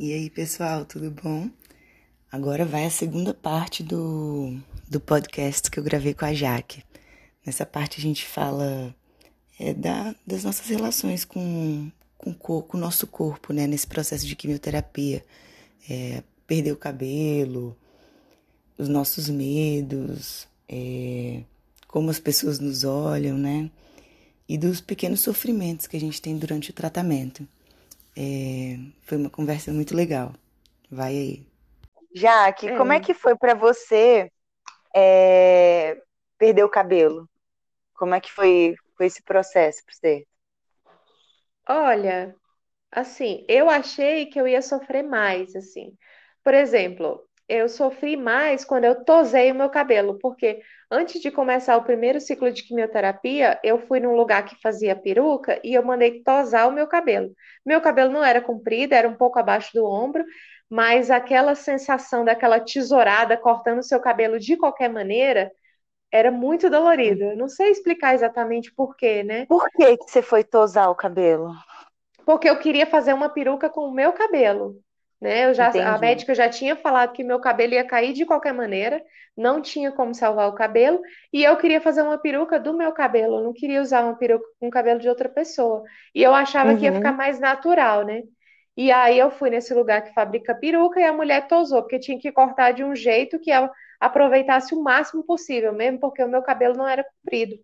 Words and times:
E 0.00 0.12
aí, 0.12 0.30
pessoal, 0.30 0.84
tudo 0.84 1.10
bom? 1.10 1.50
Agora 2.30 2.64
vai 2.64 2.84
a 2.84 2.90
segunda 2.90 3.34
parte 3.34 3.82
do, 3.82 4.56
do 4.88 5.00
podcast 5.00 5.68
que 5.68 5.76
eu 5.76 5.82
gravei 5.82 6.14
com 6.14 6.24
a 6.24 6.32
Jaque. 6.32 6.84
Nessa 7.44 7.66
parte 7.66 7.98
a 7.98 8.00
gente 8.00 8.24
fala 8.24 8.94
é, 9.58 9.74
da, 9.74 10.14
das 10.24 10.44
nossas 10.44 10.68
relações 10.68 11.24
com, 11.24 11.90
com, 12.16 12.32
com 12.62 12.76
o 12.76 12.80
nosso 12.80 13.08
corpo, 13.08 13.52
né? 13.52 13.66
Nesse 13.66 13.88
processo 13.88 14.24
de 14.24 14.36
quimioterapia. 14.36 15.24
É, 15.90 16.22
perder 16.46 16.70
o 16.70 16.76
cabelo, 16.76 17.76
os 18.78 18.88
nossos 18.88 19.28
medos, 19.28 20.46
é, 20.68 21.42
como 21.88 22.08
as 22.08 22.20
pessoas 22.20 22.60
nos 22.60 22.84
olham, 22.84 23.36
né? 23.36 23.68
E 24.48 24.56
dos 24.56 24.80
pequenos 24.80 25.22
sofrimentos 25.22 25.88
que 25.88 25.96
a 25.96 26.00
gente 26.00 26.22
tem 26.22 26.38
durante 26.38 26.70
o 26.70 26.72
tratamento. 26.72 27.48
É, 28.20 28.76
foi 29.02 29.16
uma 29.16 29.30
conversa 29.30 29.70
muito 29.70 29.94
legal. 29.94 30.32
Vai 30.90 31.12
aí. 31.12 31.46
Jaque, 32.12 32.68
é. 32.68 32.76
como 32.76 32.92
é 32.92 32.98
que 32.98 33.14
foi 33.14 33.36
para 33.36 33.54
você 33.54 34.28
é, 34.92 35.96
perder 36.36 36.64
o 36.64 36.68
cabelo? 36.68 37.30
Como 37.94 38.16
é 38.16 38.20
que 38.20 38.32
foi, 38.32 38.74
foi 38.96 39.06
esse 39.06 39.22
processo 39.22 39.84
para 39.84 39.94
você? 39.94 40.26
Olha, 41.68 42.34
assim, 42.90 43.44
eu 43.48 43.70
achei 43.70 44.26
que 44.26 44.40
eu 44.40 44.48
ia 44.48 44.62
sofrer 44.62 45.04
mais, 45.04 45.54
assim. 45.54 45.96
Por 46.42 46.54
exemplo, 46.54 47.24
eu 47.48 47.68
sofri 47.68 48.16
mais 48.16 48.64
quando 48.64 48.84
eu 48.84 49.04
tosei 49.04 49.50
o 49.50 49.54
meu 49.54 49.70
cabelo, 49.70 50.18
porque 50.18 50.60
antes 50.90 51.20
de 51.20 51.30
começar 51.30 51.76
o 51.76 51.84
primeiro 51.84 52.20
ciclo 52.20 52.52
de 52.52 52.62
quimioterapia, 52.62 53.58
eu 53.64 53.78
fui 53.78 54.00
num 54.00 54.14
lugar 54.14 54.44
que 54.44 54.60
fazia 54.60 54.94
peruca 54.94 55.58
e 55.64 55.72
eu 55.74 55.82
mandei 55.82 56.22
tosar 56.22 56.68
o 56.68 56.72
meu 56.72 56.86
cabelo. 56.86 57.32
Meu 57.64 57.80
cabelo 57.80 58.12
não 58.12 58.22
era 58.22 58.40
comprido, 58.40 58.92
era 58.92 59.08
um 59.08 59.16
pouco 59.16 59.38
abaixo 59.38 59.70
do 59.72 59.84
ombro, 59.86 60.24
mas 60.68 61.10
aquela 61.10 61.54
sensação 61.54 62.24
daquela 62.24 62.60
tesourada 62.60 63.36
cortando 63.36 63.78
o 63.78 63.82
seu 63.82 63.98
cabelo 63.98 64.38
de 64.38 64.56
qualquer 64.56 64.90
maneira 64.90 65.50
era 66.12 66.30
muito 66.30 66.68
dolorido. 66.68 67.34
Não 67.34 67.48
sei 67.48 67.70
explicar 67.70 68.14
exatamente 68.14 68.72
por 68.74 68.94
quê, 68.94 69.22
né? 69.22 69.46
Por 69.46 69.68
que, 69.70 69.96
que 69.96 70.10
você 70.10 70.20
foi 70.20 70.44
tosar 70.44 70.90
o 70.90 70.94
cabelo? 70.94 71.52
Porque 72.26 72.48
eu 72.48 72.58
queria 72.58 72.86
fazer 72.86 73.14
uma 73.14 73.30
peruca 73.30 73.70
com 73.70 73.88
o 73.88 73.92
meu 73.92 74.12
cabelo. 74.12 74.76
Né? 75.20 75.46
Eu 75.46 75.54
já, 75.54 75.68
a 75.68 75.98
médica 75.98 76.34
já 76.34 76.48
tinha 76.48 76.76
falado 76.76 77.12
que 77.12 77.24
meu 77.24 77.40
cabelo 77.40 77.74
ia 77.74 77.84
cair 77.84 78.12
de 78.12 78.24
qualquer 78.24 78.54
maneira, 78.54 79.02
não 79.36 79.60
tinha 79.60 79.90
como 79.90 80.14
salvar 80.14 80.48
o 80.48 80.54
cabelo, 80.54 81.00
e 81.32 81.42
eu 81.42 81.56
queria 81.56 81.80
fazer 81.80 82.02
uma 82.02 82.18
peruca 82.18 82.58
do 82.58 82.72
meu 82.72 82.92
cabelo, 82.92 83.38
eu 83.38 83.44
não 83.44 83.52
queria 83.52 83.82
usar 83.82 84.04
uma 84.04 84.16
peruca 84.16 84.44
com 84.60 84.68
o 84.68 84.70
cabelo 84.70 85.00
de 85.00 85.08
outra 85.08 85.28
pessoa. 85.28 85.82
E 86.14 86.22
eu 86.22 86.34
achava 86.34 86.70
uhum. 86.70 86.78
que 86.78 86.84
ia 86.84 86.92
ficar 86.92 87.10
uhum. 87.10 87.16
mais 87.16 87.40
natural, 87.40 88.04
né? 88.04 88.22
E 88.76 88.92
aí 88.92 89.18
eu 89.18 89.30
fui 89.30 89.50
nesse 89.50 89.74
lugar 89.74 90.02
que 90.02 90.14
fabrica 90.14 90.54
peruca 90.54 91.00
e 91.00 91.04
a 91.04 91.12
mulher 91.12 91.48
tosou, 91.48 91.82
porque 91.82 91.98
tinha 91.98 92.18
que 92.18 92.30
cortar 92.30 92.72
de 92.72 92.84
um 92.84 92.94
jeito 92.94 93.40
que 93.40 93.50
ela 93.50 93.72
aproveitasse 93.98 94.72
o 94.72 94.80
máximo 94.80 95.24
possível, 95.24 95.72
mesmo 95.72 95.98
porque 95.98 96.22
o 96.22 96.28
meu 96.28 96.42
cabelo 96.42 96.76
não 96.76 96.88
era 96.88 97.04
comprido. 97.04 97.56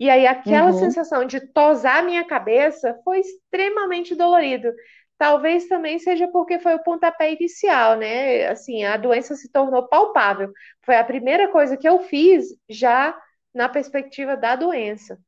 E 0.00 0.08
aí 0.08 0.26
aquela 0.26 0.70
uhum. 0.70 0.78
sensação 0.78 1.24
de 1.24 1.40
tosar 1.40 2.04
minha 2.04 2.24
cabeça 2.24 2.98
foi 3.04 3.20
extremamente 3.20 4.14
dolorido. 4.14 4.72
Talvez 5.18 5.66
também 5.68 5.98
seja 5.98 6.28
porque 6.28 6.60
foi 6.60 6.74
o 6.74 6.82
pontapé 6.82 7.32
inicial, 7.32 7.96
né? 7.98 8.46
Assim, 8.48 8.84
a 8.84 8.96
doença 8.96 9.34
se 9.34 9.50
tornou 9.50 9.88
palpável. 9.88 10.52
Foi 10.84 10.96
a 10.96 11.04
primeira 11.04 11.48
coisa 11.50 11.76
que 11.76 11.88
eu 11.88 12.00
fiz 12.00 12.46
já 12.68 13.20
na 13.54 13.68
perspectiva 13.68 14.36
da 14.36 14.56
doença. 14.56 15.18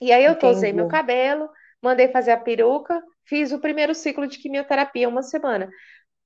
E 0.00 0.12
aí 0.12 0.24
eu 0.24 0.32
Entendi. 0.32 0.40
tosei 0.40 0.72
meu 0.72 0.88
cabelo, 0.88 1.48
mandei 1.82 2.08
fazer 2.08 2.32
a 2.32 2.36
peruca, 2.36 3.00
fiz 3.24 3.52
o 3.52 3.60
primeiro 3.60 3.94
ciclo 3.94 4.26
de 4.26 4.38
quimioterapia 4.38 5.08
uma 5.08 5.22
semana. 5.22 5.70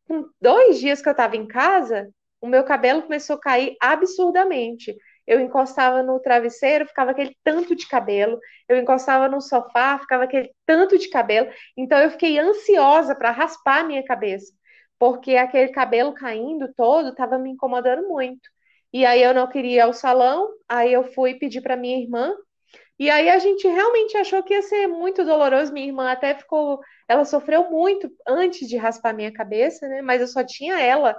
Com 0.09 0.29
dois 0.41 0.79
dias 0.81 1.03
que 1.03 1.09
eu 1.09 1.13
estava 1.13 1.37
em 1.37 1.47
casa, 1.47 2.11
o 2.41 2.47
meu 2.47 2.65
cabelo 2.65 3.03
começou 3.03 3.37
a 3.37 3.41
cair 3.41 3.77
absurdamente 3.81 4.97
eu 5.27 5.41
encostava 5.41 6.03
no 6.03 6.21
travesseiro, 6.21 6.87
ficava 6.87 7.11
aquele 7.11 7.37
tanto 7.45 7.75
de 7.75 7.89
cabelo, 7.89 8.39
eu 8.69 8.77
encostava 8.79 9.29
no 9.29 9.41
sofá, 9.41 9.99
ficava 9.99 10.25
aquele 10.25 10.51
tanto 10.65 10.99
de 10.99 11.09
cabelo, 11.09 11.51
então 11.77 11.99
eu 11.99 12.11
fiquei 12.11 12.39
ansiosa 12.39 13.15
para 13.15 13.31
raspar 13.31 13.81
a 13.81 13.85
minha 13.85 14.05
cabeça, 14.05 14.53
porque 14.99 15.37
aquele 15.37 15.69
cabelo 15.69 16.15
caindo 16.15 16.73
todo 16.75 17.11
estava 17.11 17.39
me 17.39 17.51
incomodando 17.51 18.09
muito. 18.09 18.49
E 18.93 19.05
aí 19.05 19.23
eu 19.23 19.35
não 19.35 19.49
queria 19.49 19.77
ir 19.77 19.81
ao 19.81 19.93
salão, 19.93 20.49
aí 20.69 20.93
eu 20.93 21.05
fui 21.13 21.35
pedir 21.35 21.61
para 21.61 21.77
minha 21.77 21.99
irmã, 21.99 22.35
e 22.99 23.11
aí 23.11 23.29
a 23.29 23.39
gente 23.39 23.69
realmente 23.69 24.17
achou 24.17 24.43
que 24.43 24.55
ia 24.55 24.63
ser 24.63 24.87
muito 24.87 25.25
doloroso. 25.25 25.73
Minha 25.73 25.87
irmã 25.87 26.11
até 26.11 26.35
ficou, 26.35 26.81
ela 27.09 27.25
sofreu 27.25 27.71
muito 27.71 28.11
antes 28.27 28.67
de 28.69 28.77
raspar 28.77 29.13
minha 29.13 29.33
cabeça, 29.33 29.87
né? 29.89 30.01
Mas 30.03 30.21
eu 30.21 30.27
só 30.27 30.43
tinha 30.45 30.81
ela 30.81 31.15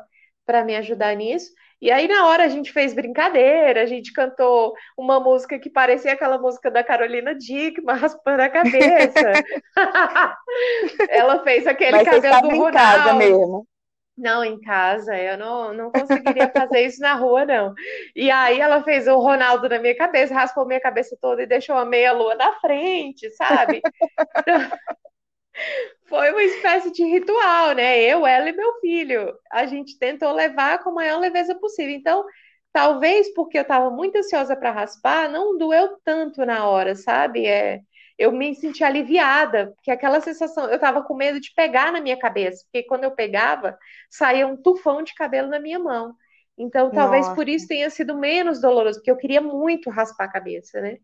para 0.45 0.63
me 0.63 0.75
ajudar 0.75 1.15
nisso. 1.15 1.51
E 1.79 1.91
aí, 1.91 2.07
na 2.07 2.27
hora, 2.27 2.43
a 2.43 2.47
gente 2.47 2.71
fez 2.71 2.93
brincadeira, 2.93 3.83
a 3.83 3.85
gente 3.85 4.11
cantou 4.11 4.73
uma 4.97 5.19
música 5.19 5.59
que 5.59 5.69
parecia 5.69 6.11
aquela 6.11 6.39
música 6.39 6.71
da 6.71 6.83
Carolina 6.83 7.35
Dickman, 7.35 7.95
raspando 7.97 8.41
a 8.41 8.49
cabeça. 8.49 9.33
Ela 11.09 11.43
fez 11.43 11.67
aquele 11.67 11.97
Mas 11.97 12.05
cabelo 12.05 12.41
do 12.41 12.49
Ronaldo. 12.49 12.69
em 12.69 12.73
casa 12.73 13.13
mesmo. 13.13 13.67
Não, 14.17 14.43
em 14.43 14.59
casa, 14.59 15.15
eu 15.15 15.37
não, 15.37 15.71
não 15.75 15.91
conseguiria 15.91 16.49
fazer 16.49 16.81
isso 16.81 16.99
na 16.99 17.13
rua, 17.13 17.45
não. 17.45 17.75
E 18.15 18.31
aí 18.31 18.59
ela 18.59 18.81
fez 18.81 19.07
o 19.07 19.19
Ronaldo 19.19 19.69
na 19.69 19.77
minha 19.77 19.95
cabeça, 19.95 20.33
raspou 20.33 20.65
minha 20.65 20.79
cabeça 20.81 21.15
toda 21.21 21.43
e 21.43 21.45
deixou 21.45 21.75
a 21.77 21.85
meia 21.85 22.13
lua 22.13 22.33
na 22.33 22.53
frente, 22.53 23.29
sabe? 23.31 23.79
Foi 26.05 26.31
uma 26.31 26.43
espécie 26.43 26.91
de 26.91 27.03
ritual, 27.03 27.73
né? 27.73 27.99
Eu, 27.99 28.25
ela 28.25 28.49
e 28.49 28.53
meu 28.53 28.79
filho. 28.79 29.33
A 29.51 29.65
gente 29.65 29.97
tentou 29.99 30.31
levar 30.31 30.83
com 30.83 30.91
a 30.91 30.93
maior 30.93 31.19
leveza 31.19 31.53
possível. 31.55 31.93
Então, 31.93 32.25
talvez 32.71 33.33
porque 33.33 33.57
eu 33.57 33.63
estava 33.63 33.89
muito 33.89 34.17
ansiosa 34.17 34.55
para 34.55 34.71
raspar, 34.71 35.29
não 35.29 35.57
doeu 35.57 35.97
tanto 36.03 36.45
na 36.45 36.65
hora, 36.65 36.95
sabe? 36.95 37.45
É, 37.45 37.81
eu 38.17 38.31
me 38.31 38.55
senti 38.55 38.83
aliviada, 38.83 39.73
porque 39.75 39.91
aquela 39.91 40.21
sensação, 40.21 40.65
eu 40.65 40.75
estava 40.75 41.03
com 41.03 41.13
medo 41.13 41.39
de 41.39 41.53
pegar 41.53 41.91
na 41.91 42.01
minha 42.01 42.17
cabeça, 42.17 42.63
porque 42.63 42.87
quando 42.87 43.03
eu 43.03 43.11
pegava, 43.11 43.77
saía 44.09 44.47
um 44.47 44.55
tufão 44.55 45.03
de 45.03 45.13
cabelo 45.13 45.49
na 45.49 45.59
minha 45.59 45.77
mão. 45.77 46.15
Então, 46.57 46.89
talvez 46.89 47.25
Nossa. 47.25 47.35
por 47.35 47.47
isso 47.47 47.67
tenha 47.67 47.89
sido 47.89 48.17
menos 48.17 48.59
doloroso, 48.59 48.99
porque 48.99 49.11
eu 49.11 49.17
queria 49.17 49.41
muito 49.41 49.89
raspar 49.89 50.25
a 50.25 50.31
cabeça, 50.31 50.81
né? 50.81 50.97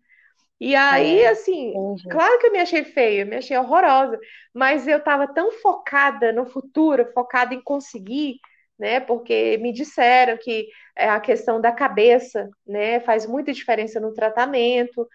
E 0.66 0.78
aí, 0.78 1.20
é, 1.20 1.28
assim, 1.28 1.74
claro 2.10 2.40
que 2.40 2.48
eu 2.48 2.52
me 2.54 2.58
achei 2.58 2.86
feia, 2.86 3.26
me 3.26 3.36
achei 3.36 3.58
horrorosa, 3.58 4.18
mas 4.54 4.88
eu 4.88 4.98
estava 4.98 5.28
tão 5.28 5.52
focada 5.52 6.32
no 6.32 6.46
futuro, 6.46 7.12
focada 7.14 7.54
em 7.54 7.62
conseguir, 7.62 8.38
né? 8.80 9.02
Porque 9.02 9.58
me 9.58 9.74
disseram 9.74 10.38
que 10.38 10.70
é, 10.96 11.10
a 11.10 11.20
questão 11.20 11.60
da 11.60 11.74
cabeça, 11.74 12.50
né, 12.66 13.02
faz 13.02 13.26
muita 13.26 13.52
diferença 13.52 14.00
no 14.00 14.14
tratamento. 14.14 15.06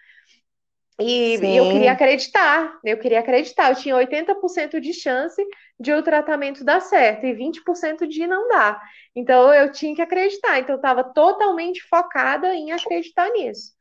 E, 0.99 1.37
e, 1.37 1.57
eu 1.57 1.71
queria 1.71 1.93
acreditar, 1.93 2.77
eu 2.85 2.99
queria 2.99 3.21
acreditar. 3.21 3.71
Eu 3.71 3.75
tinha 3.75 3.95
80% 3.95 4.79
de 4.79 4.93
chance 4.93 5.43
de 5.79 5.91
o 5.93 6.03
tratamento 6.03 6.63
dar 6.63 6.79
certo 6.79 7.25
e 7.25 7.33
20% 7.33 8.07
de 8.07 8.27
não 8.27 8.47
dar. 8.49 8.79
Então 9.15 9.51
eu 9.51 9.71
tinha 9.71 9.95
que 9.95 10.01
acreditar. 10.03 10.59
Então 10.59 10.75
eu 10.75 10.79
estava 10.79 11.03
totalmente 11.03 11.81
focada 11.89 12.53
em 12.53 12.71
acreditar 12.71 13.31
nisso. 13.31 13.78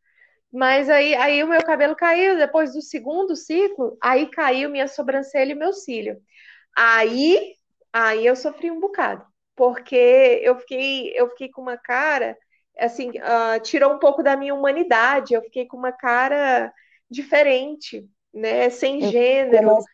Mas 0.52 0.88
aí, 0.88 1.14
aí 1.14 1.42
o 1.44 1.48
meu 1.48 1.62
cabelo 1.64 1.94
caiu, 1.94 2.36
depois 2.36 2.72
do 2.72 2.80
segundo 2.80 3.36
ciclo, 3.36 3.96
aí 4.02 4.26
caiu 4.30 4.70
minha 4.70 4.88
sobrancelha 4.88 5.52
e 5.52 5.54
meu 5.54 5.72
cílio. 5.72 6.18
Aí, 6.76 7.54
aí 7.92 8.26
eu 8.26 8.36
sofri 8.36 8.70
um 8.70 8.80
bocado, 8.80 9.24
porque 9.56 10.40
eu 10.42 10.58
fiquei, 10.58 11.12
eu 11.14 11.28
fiquei 11.30 11.50
com 11.50 11.62
uma 11.62 11.76
cara, 11.76 12.36
assim, 12.78 13.10
uh, 13.10 13.60
tirou 13.62 13.92
um 13.94 13.98
pouco 13.98 14.22
da 14.22 14.36
minha 14.36 14.54
humanidade, 14.54 15.34
eu 15.34 15.42
fiquei 15.42 15.66
com 15.66 15.76
uma 15.76 15.92
cara 15.92 16.72
diferente, 17.10 18.08
né, 18.32 18.70
sem 18.70 19.02
gênero. 19.02 19.84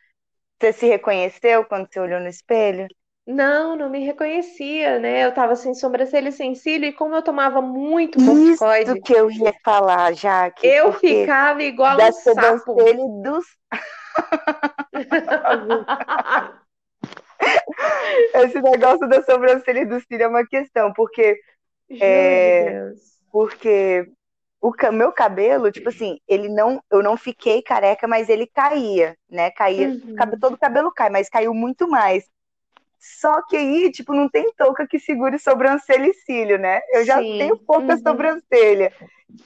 Você 0.60 0.72
se 0.72 0.86
reconheceu 0.86 1.65
quando 1.66 1.88
você 1.92 2.00
olhou 2.00 2.21
no 2.21 2.28
espelho? 2.28 2.88
Não, 3.26 3.74
não 3.74 3.88
me 3.88 4.04
reconhecia, 4.04 4.98
né? 4.98 5.24
Eu 5.24 5.32
tava 5.32 5.56
sem 5.56 5.74
sobrancelha 5.74 6.28
e 6.28 6.32
sem 6.32 6.54
cílio, 6.54 6.88
e 6.88 6.92
como 6.92 7.15
eu 7.15 7.22
tomava 7.22 7.62
muito 7.62 8.18
corticoide... 8.18 8.91
Isso 8.91 9.00
que 9.00 9.15
eu 9.15 9.30
ia 9.30 9.54
falar, 9.65 10.12
Jaque. 10.12 10.66
Eu 10.66 10.92
ficava 10.92 11.62
igual 11.62 11.97
da 11.97 12.09
um 12.09 12.12
sapo. 12.12 12.76
dos... 13.22 13.47
Esse 18.34 18.60
negócio 18.60 19.09
da 19.09 19.22
sobrancelha 19.22 19.80
e 19.80 19.86
do 19.86 19.98
cílio 20.00 20.24
é 20.24 20.28
uma 20.28 20.47
questão, 20.47 20.92
porque... 20.92 21.41
É, 22.00 22.92
porque 23.32 24.06
o 24.60 24.72
meu 24.92 25.12
cabelo, 25.12 25.70
tipo 25.70 25.88
assim, 25.88 26.18
ele 26.27 26.48
não, 26.48 26.82
eu 26.91 27.03
não 27.03 27.16
fiquei 27.16 27.62
careca, 27.62 28.09
mas 28.09 28.28
ele 28.28 28.47
caía, 28.47 29.16
né? 29.28 29.50
Caía, 29.50 29.88
uhum. 29.88 30.38
todo 30.41 30.54
o 30.54 30.59
cabelo 30.59 30.92
cai, 30.92 31.10
mas 31.10 31.28
caiu 31.28 31.53
muito 31.53 31.88
mais. 31.88 32.24
Só 33.04 33.42
que 33.42 33.54
aí, 33.54 33.92
tipo, 33.92 34.15
não 34.15 34.30
tem 34.30 34.51
touca 34.56 34.86
que 34.86 34.98
segure 34.98 35.39
sobrancelha 35.39 36.06
e 36.06 36.15
cílio, 36.15 36.59
né? 36.59 36.80
Eu 36.91 37.04
já 37.04 37.18
Sim. 37.18 37.36
tenho 37.36 37.59
pouca 37.59 37.92
uhum. 37.92 37.98
sobrancelha. 37.98 38.91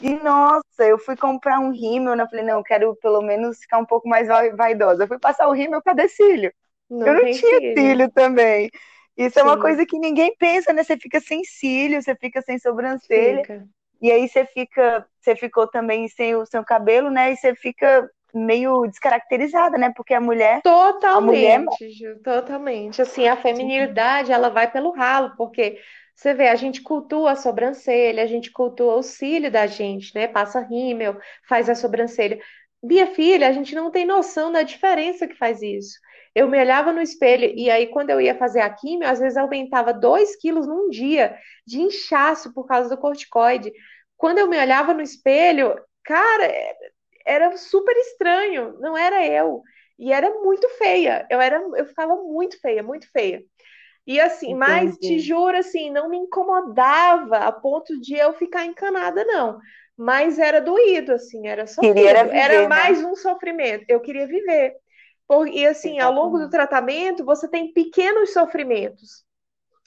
E, 0.00 0.14
nossa, 0.14 0.84
eu 0.84 0.96
fui 0.96 1.16
comprar 1.16 1.58
um 1.58 1.72
rímel, 1.72 2.14
né? 2.14 2.25
Falei, 2.31 2.44
não, 2.44 2.58
eu 2.58 2.62
quero 2.62 2.94
pelo 3.02 3.20
menos 3.20 3.58
ficar 3.58 3.78
um 3.78 3.84
pouco 3.84 4.08
mais 4.08 4.28
vaidosa. 4.28 5.02
Eu 5.02 5.08
fui 5.08 5.19
passar 5.19 5.49
o 5.49 5.52
rímel, 5.52 5.82
cadê 5.82 6.08
cílio? 6.08 6.52
Não 6.88 7.08
eu 7.08 7.14
não 7.14 7.25
tinha 7.32 7.58
cílio. 7.58 7.75
cílio 7.76 8.12
também. 8.12 8.70
Isso 9.16 9.34
Sim. 9.34 9.40
é 9.40 9.43
uma 9.43 9.60
coisa 9.60 9.84
que 9.84 9.99
ninguém 9.99 10.32
pensa, 10.38 10.72
né? 10.72 10.84
Você 10.84 10.96
fica 10.96 11.19
sem 11.19 11.43
cílio, 11.43 12.00
você 12.00 12.14
fica 12.14 12.40
sem 12.40 12.60
sobrancelha. 12.60 13.40
Fica. 13.40 13.69
E 14.00 14.12
aí 14.12 14.28
você 14.28 14.44
fica, 14.44 15.05
você 15.20 15.34
ficou 15.34 15.66
também 15.66 16.06
sem 16.06 16.37
o 16.37 16.46
seu 16.46 16.64
cabelo, 16.64 17.10
né? 17.10 17.32
E 17.32 17.37
você 17.37 17.56
fica 17.56 18.08
meio 18.34 18.86
descaracterizada, 18.86 19.78
né? 19.78 19.92
Porque 19.96 20.14
a 20.14 20.20
mulher. 20.20 20.60
Totalmente, 20.62 21.46
a 21.46 21.58
mulher... 21.58 21.90
Ju, 21.90 22.19
totalmente. 22.22 23.02
Assim, 23.02 23.26
a 23.26 23.36
feminilidade, 23.36 24.32
ela 24.32 24.48
vai 24.48 24.70
pelo 24.70 24.90
ralo, 24.90 25.34
porque 25.36 25.78
você 26.14 26.34
vê, 26.34 26.48
a 26.48 26.56
gente 26.56 26.82
cultua 26.82 27.32
a 27.32 27.36
sobrancelha, 27.36 28.22
a 28.22 28.26
gente 28.26 28.50
cultua 28.50 28.96
o 28.96 29.02
cílio 29.02 29.50
da 29.50 29.66
gente, 29.66 30.14
né? 30.14 30.26
Passa 30.26 30.60
rímel, 30.60 31.16
faz 31.48 31.69
a 31.69 31.75
sobrancelha. 31.75 32.38
Minha 32.82 33.06
filha, 33.06 33.48
a 33.48 33.52
gente 33.52 33.75
não 33.75 33.90
tem 33.90 34.04
noção 34.04 34.52
da 34.52 34.62
diferença 34.62 35.26
que 35.26 35.34
faz 35.34 35.62
isso. 35.62 35.98
Eu 36.34 36.46
me 36.48 36.58
olhava 36.60 36.92
no 36.92 37.00
espelho 37.00 37.52
e 37.56 37.70
aí, 37.70 37.86
quando 37.86 38.10
eu 38.10 38.20
ia 38.20 38.34
fazer 38.36 38.60
a 38.60 38.70
químio, 38.70 39.08
às 39.08 39.19
vezes 39.19 39.36
aumentava 39.36 39.92
2 39.92 40.36
quilos 40.36 40.66
num 40.66 40.88
dia 40.88 41.36
de 41.66 41.81
inchaço 41.81 42.52
por 42.52 42.66
causa 42.66 42.88
do 42.88 43.00
corticoide. 43.00 43.72
Quando 44.16 44.38
eu 44.38 44.48
me 44.48 44.58
olhava 44.58 44.92
no 44.92 45.02
espelho, 45.02 45.74
cara, 46.04 46.52
era 47.28 47.56
super 47.56 47.94
estranho, 47.96 48.76
não 48.80 48.96
era 48.96 49.25
eu. 49.25 49.62
E 49.98 50.12
era 50.12 50.30
muito 50.40 50.69
feia. 50.70 51.26
Eu 51.30 51.40
era, 51.40 51.60
eu 51.76 51.84
ficava 51.86 52.16
muito 52.16 52.58
feia, 52.60 52.82
muito 52.82 53.10
feia. 53.12 53.42
E 54.06 54.19
assim, 54.19 54.52
Entendi. 54.52 54.58
mas 54.58 54.96
te 54.96 55.19
juro 55.19 55.56
assim, 55.56 55.90
não 55.90 56.08
me 56.08 56.16
incomodava 56.16 57.36
a 57.36 57.52
ponto 57.52 58.00
de 58.00 58.14
eu 58.14 58.32
ficar 58.32 58.64
encanada, 58.64 59.22
não. 59.25 59.58
Mas 59.94 60.38
era 60.38 60.60
doído, 60.60 61.12
assim, 61.12 61.46
era 61.46 61.66
sofrido. 61.66 61.98
Era, 61.98 62.25
viver, 62.25 62.36
era 62.36 62.62
né? 62.62 62.69
mais 62.69 63.02
né? 63.02 63.08
um 63.08 63.14
sofrimento. 63.14 63.84
Eu 63.86 64.00
queria 64.00 64.26
viver. 64.26 64.74
E 65.52 65.66
assim, 65.66 66.00
ao 66.00 66.12
longo 66.12 66.38
do 66.38 66.48
tratamento, 66.48 67.22
você 67.24 67.46
tem 67.46 67.72
pequenos 67.72 68.32
sofrimentos. 68.32 69.27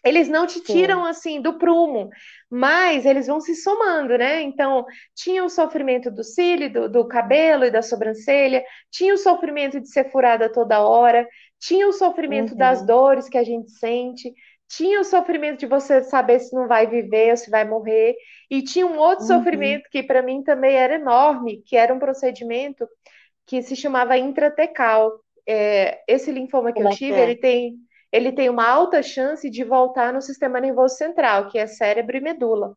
Eles 0.03 0.27
não 0.27 0.47
te 0.47 0.61
tiram 0.61 1.03
Sim. 1.03 1.09
assim 1.09 1.41
do 1.41 1.57
prumo, 1.57 2.09
mas 2.49 3.05
eles 3.05 3.27
vão 3.27 3.39
se 3.39 3.55
somando, 3.55 4.17
né? 4.17 4.41
Então, 4.41 4.85
tinha 5.15 5.43
o 5.43 5.49
sofrimento 5.49 6.09
do 6.09 6.23
cílio, 6.23 6.71
do, 6.71 6.89
do, 6.89 7.07
cabelo 7.07 7.65
e 7.65 7.71
da 7.71 7.81
sobrancelha, 7.81 8.63
tinha 8.89 9.13
o 9.13 9.17
sofrimento 9.17 9.79
de 9.79 9.89
ser 9.89 10.11
furada 10.11 10.51
toda 10.51 10.81
hora, 10.81 11.27
tinha 11.59 11.87
o 11.87 11.93
sofrimento 11.93 12.51
uhum. 12.51 12.57
das 12.57 12.85
dores 12.85 13.29
que 13.29 13.37
a 13.37 13.43
gente 13.43 13.71
sente, 13.71 14.33
tinha 14.67 14.99
o 14.99 15.03
sofrimento 15.03 15.59
de 15.59 15.65
você 15.67 16.01
saber 16.01 16.39
se 16.39 16.55
não 16.55 16.67
vai 16.67 16.87
viver 16.87 17.31
ou 17.31 17.37
se 17.37 17.51
vai 17.51 17.63
morrer, 17.63 18.15
e 18.49 18.63
tinha 18.63 18.87
um 18.87 18.97
outro 18.97 19.23
uhum. 19.25 19.37
sofrimento 19.37 19.87
que 19.91 20.01
para 20.01 20.23
mim 20.23 20.41
também 20.41 20.75
era 20.75 20.95
enorme, 20.95 21.61
que 21.65 21.77
era 21.77 21.93
um 21.93 21.99
procedimento 21.99 22.87
que 23.45 23.61
se 23.61 23.75
chamava 23.75 24.17
intratecal. 24.17 25.19
É, 25.47 26.01
esse 26.07 26.31
linfoma 26.31 26.71
que 26.71 26.75
Como 26.75 26.89
eu 26.89 26.93
é 26.93 26.95
tive, 26.95 27.19
é? 27.19 27.23
ele 27.23 27.35
tem 27.35 27.75
ele 28.11 28.31
tem 28.31 28.49
uma 28.49 28.67
alta 28.67 29.01
chance 29.01 29.49
de 29.49 29.63
voltar 29.63 30.11
no 30.13 30.21
sistema 30.21 30.59
nervoso 30.59 30.95
central, 30.95 31.47
que 31.47 31.57
é 31.57 31.65
cérebro 31.65 32.17
e 32.17 32.21
medula. 32.21 32.75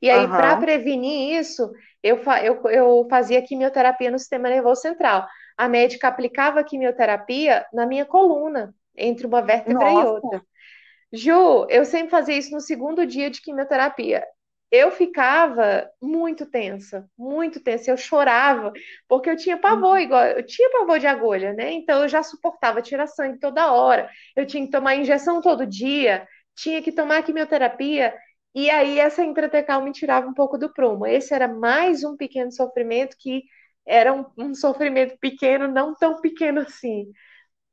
E 0.00 0.08
aí, 0.08 0.24
uhum. 0.24 0.30
para 0.30 0.56
prevenir 0.56 1.38
isso, 1.38 1.70
eu, 2.02 2.20
eu, 2.42 2.62
eu 2.70 3.06
fazia 3.10 3.42
quimioterapia 3.42 4.10
no 4.10 4.18
sistema 4.18 4.48
nervoso 4.48 4.80
central. 4.80 5.26
A 5.56 5.68
médica 5.68 6.08
aplicava 6.08 6.62
quimioterapia 6.62 7.66
na 7.72 7.84
minha 7.84 8.04
coluna, 8.04 8.72
entre 8.96 9.26
uma 9.26 9.42
vértebra 9.42 9.90
Nossa. 9.90 10.00
e 10.00 10.06
outra. 10.06 10.42
Ju, 11.12 11.66
eu 11.68 11.84
sempre 11.84 12.10
fazia 12.10 12.36
isso 12.36 12.52
no 12.52 12.60
segundo 12.60 13.04
dia 13.04 13.30
de 13.30 13.40
quimioterapia 13.40 14.24
eu 14.70 14.90
ficava 14.90 15.88
muito 16.00 16.44
tensa, 16.46 17.08
muito 17.16 17.60
tensa, 17.60 17.90
eu 17.90 17.96
chorava, 17.96 18.72
porque 19.08 19.30
eu 19.30 19.36
tinha 19.36 19.56
pavor, 19.58 19.92
uhum. 19.92 19.98
igual, 19.98 20.24
eu 20.26 20.44
tinha 20.44 20.70
pavor 20.70 20.98
de 20.98 21.06
agulha, 21.06 21.54
né? 21.54 21.72
Então 21.72 22.02
eu 22.02 22.08
já 22.08 22.22
suportava 22.22 22.82
tirar 22.82 23.06
sangue 23.06 23.38
toda 23.38 23.72
hora, 23.72 24.10
eu 24.36 24.46
tinha 24.46 24.64
que 24.64 24.70
tomar 24.70 24.96
injeção 24.96 25.40
todo 25.40 25.66
dia, 25.66 26.26
tinha 26.54 26.82
que 26.82 26.92
tomar 26.92 27.22
quimioterapia, 27.22 28.14
e 28.54 28.68
aí 28.70 28.98
essa 28.98 29.24
intratecal 29.24 29.82
me 29.82 29.92
tirava 29.92 30.26
um 30.28 30.34
pouco 30.34 30.58
do 30.58 30.72
prumo. 30.72 31.06
Esse 31.06 31.32
era 31.34 31.48
mais 31.48 32.04
um 32.04 32.16
pequeno 32.16 32.50
sofrimento 32.52 33.16
que 33.18 33.44
era 33.86 34.12
um, 34.12 34.24
um 34.36 34.54
sofrimento 34.54 35.16
pequeno, 35.18 35.68
não 35.68 35.94
tão 35.94 36.20
pequeno 36.20 36.60
assim. 36.60 37.10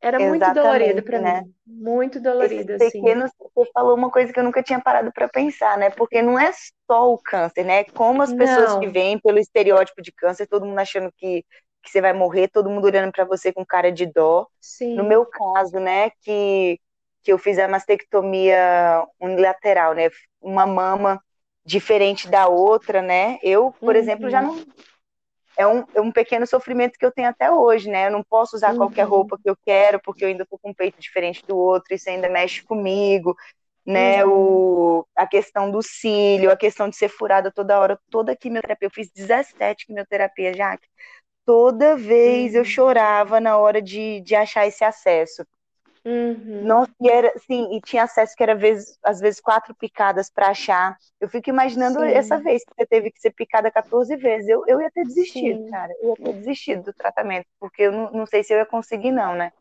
Era 0.02 0.20
muito 0.20 0.54
dolorido 0.54 1.02
para 1.02 1.20
né? 1.20 1.42
mim. 1.42 1.54
Muito 1.66 2.20
dolorido, 2.20 2.74
Esse 2.74 2.86
assim. 2.86 3.02
Pequeno, 3.02 3.28
você 3.56 3.72
falou 3.72 3.96
uma 3.96 4.12
coisa 4.12 4.32
que 4.32 4.40
eu 4.40 4.44
nunca 4.44 4.62
tinha 4.62 4.80
parado 4.80 5.12
para 5.12 5.28
pensar, 5.28 5.78
né? 5.78 5.90
Porque 5.90 6.22
não 6.22 6.38
é 6.38 6.52
só 6.86 7.12
o 7.12 7.18
câncer, 7.18 7.64
né? 7.64 7.84
Como 7.86 8.22
as 8.22 8.32
pessoas 8.32 8.74
não. 8.74 8.80
que 8.80 8.88
vêm 8.88 9.20
pelo 9.20 9.40
estereótipo 9.40 10.02
de 10.02 10.12
câncer, 10.12 10.48
todo 10.48 10.66
mundo 10.66 10.78
achando 10.78 11.12
que, 11.18 11.44
que 11.82 11.90
você 11.90 12.02
vai 12.02 12.14
morrer, 12.14 12.50
todo 12.50 12.70
mundo 12.70 12.86
olhando 12.86 13.12
para 13.12 13.26
você 13.26 13.52
com 13.52 13.66
cara 13.66 13.92
de 13.92 14.06
dó. 14.06 14.48
Sim. 14.62 14.96
No 14.96 15.04
meu 15.04 15.26
caso, 15.26 15.80
né, 15.80 16.12
que, 16.22 16.80
que 17.24 17.32
eu 17.34 17.38
fiz 17.38 17.58
a 17.58 17.68
mastectomia 17.68 19.04
unilateral, 19.20 19.94
né? 19.94 20.10
Uma 20.40 20.68
mama 20.68 21.20
diferente 21.66 22.30
da 22.30 22.48
outra, 22.48 23.02
né? 23.02 23.40
Eu, 23.42 23.72
por 23.80 23.96
uhum. 23.96 24.02
exemplo, 24.02 24.30
já 24.30 24.42
não 24.42 24.64
é 25.58 25.66
um, 25.68 25.84
é 25.94 26.02
um 26.02 26.12
pequeno 26.12 26.46
sofrimento 26.46 26.98
que 26.98 27.06
eu 27.06 27.12
tenho 27.12 27.30
até 27.30 27.52
hoje, 27.52 27.90
né? 27.90 28.08
Eu 28.08 28.12
não 28.12 28.24
posso 28.24 28.56
usar 28.56 28.72
uhum. 28.72 28.78
qualquer 28.78 29.04
roupa 29.04 29.38
que 29.42 29.50
eu 29.50 29.58
quero, 29.66 30.00
porque 30.02 30.24
eu 30.24 30.30
ainda 30.30 30.46
tô 30.46 30.58
com 30.58 30.70
um 30.70 30.74
peito 30.74 31.00
diferente 31.00 31.44
do 31.48 31.58
outro, 31.58 31.94
isso 31.94 32.10
ainda 32.10 32.30
mexe 32.30 32.64
comigo, 32.64 33.36
né? 33.86 34.26
Uhum. 34.26 34.32
O, 34.32 35.08
a 35.16 35.26
questão 35.28 35.72
do 35.72 35.82
cílio, 35.82 36.52
a 36.52 36.58
questão 36.58 36.90
de 36.90 36.96
ser 36.96 37.10
furada 37.10 37.52
toda 37.52 37.80
hora, 37.80 38.00
toda 38.10 38.32
a 38.32 38.36
quimioterapia. 38.36 38.88
Eu 38.88 38.92
fiz 38.92 39.10
17 39.12 39.86
quimioterapia, 39.86 40.54
já. 40.54 40.78
Toda 41.46 41.96
vez 41.96 42.54
uhum. 42.54 42.60
eu 42.60 42.66
chorava 42.66 43.40
na 43.40 43.58
hora 43.58 43.82
de, 43.82 44.22
de 44.22 44.36
achar 44.36 44.68
esse 44.68 44.84
acesso. 44.84 45.46
Uhum. 46.06 46.62
Não, 46.64 46.88
e 47.02 47.10
era, 47.10 47.34
sim, 47.48 47.76
e 47.76 47.82
tinha 47.82 48.04
acesso 48.04 48.36
que 48.36 48.44
era 48.44 48.54
vezes, 48.54 49.00
às 49.04 49.20
vezes 49.20 49.42
quatro 49.42 49.74
picadas 49.74 50.30
para 50.30 50.50
achar. 50.50 50.96
Eu 51.20 51.28
fico 51.28 51.50
imaginando 51.50 52.00
sim. 52.00 52.06
essa 52.06 52.38
vez 52.38 52.64
que 52.64 52.72
você 52.78 52.86
teve 52.86 53.10
que 53.10 53.20
ser 53.20 53.32
picada 53.32 53.72
14 53.72 54.16
vezes. 54.16 54.48
Eu, 54.48 54.64
eu 54.68 54.80
ia 54.80 54.92
ter 54.92 55.04
desistido, 55.04 55.64
sim. 55.64 55.72
cara. 55.72 55.92
Eu 56.00 56.10
ia 56.10 56.16
ter 56.16 56.34
desistido 56.34 56.84
do 56.84 56.94
tratamento, 56.94 57.48
porque 57.60 57.84
eu 57.84 57.92
não, 57.92 58.12
não 58.12 58.26
sei 58.28 58.44
se 58.44 58.54
eu 58.54 58.60
ia 58.60 58.66
conseguir, 58.68 59.12
não, 59.12 59.34
né? 59.34 59.52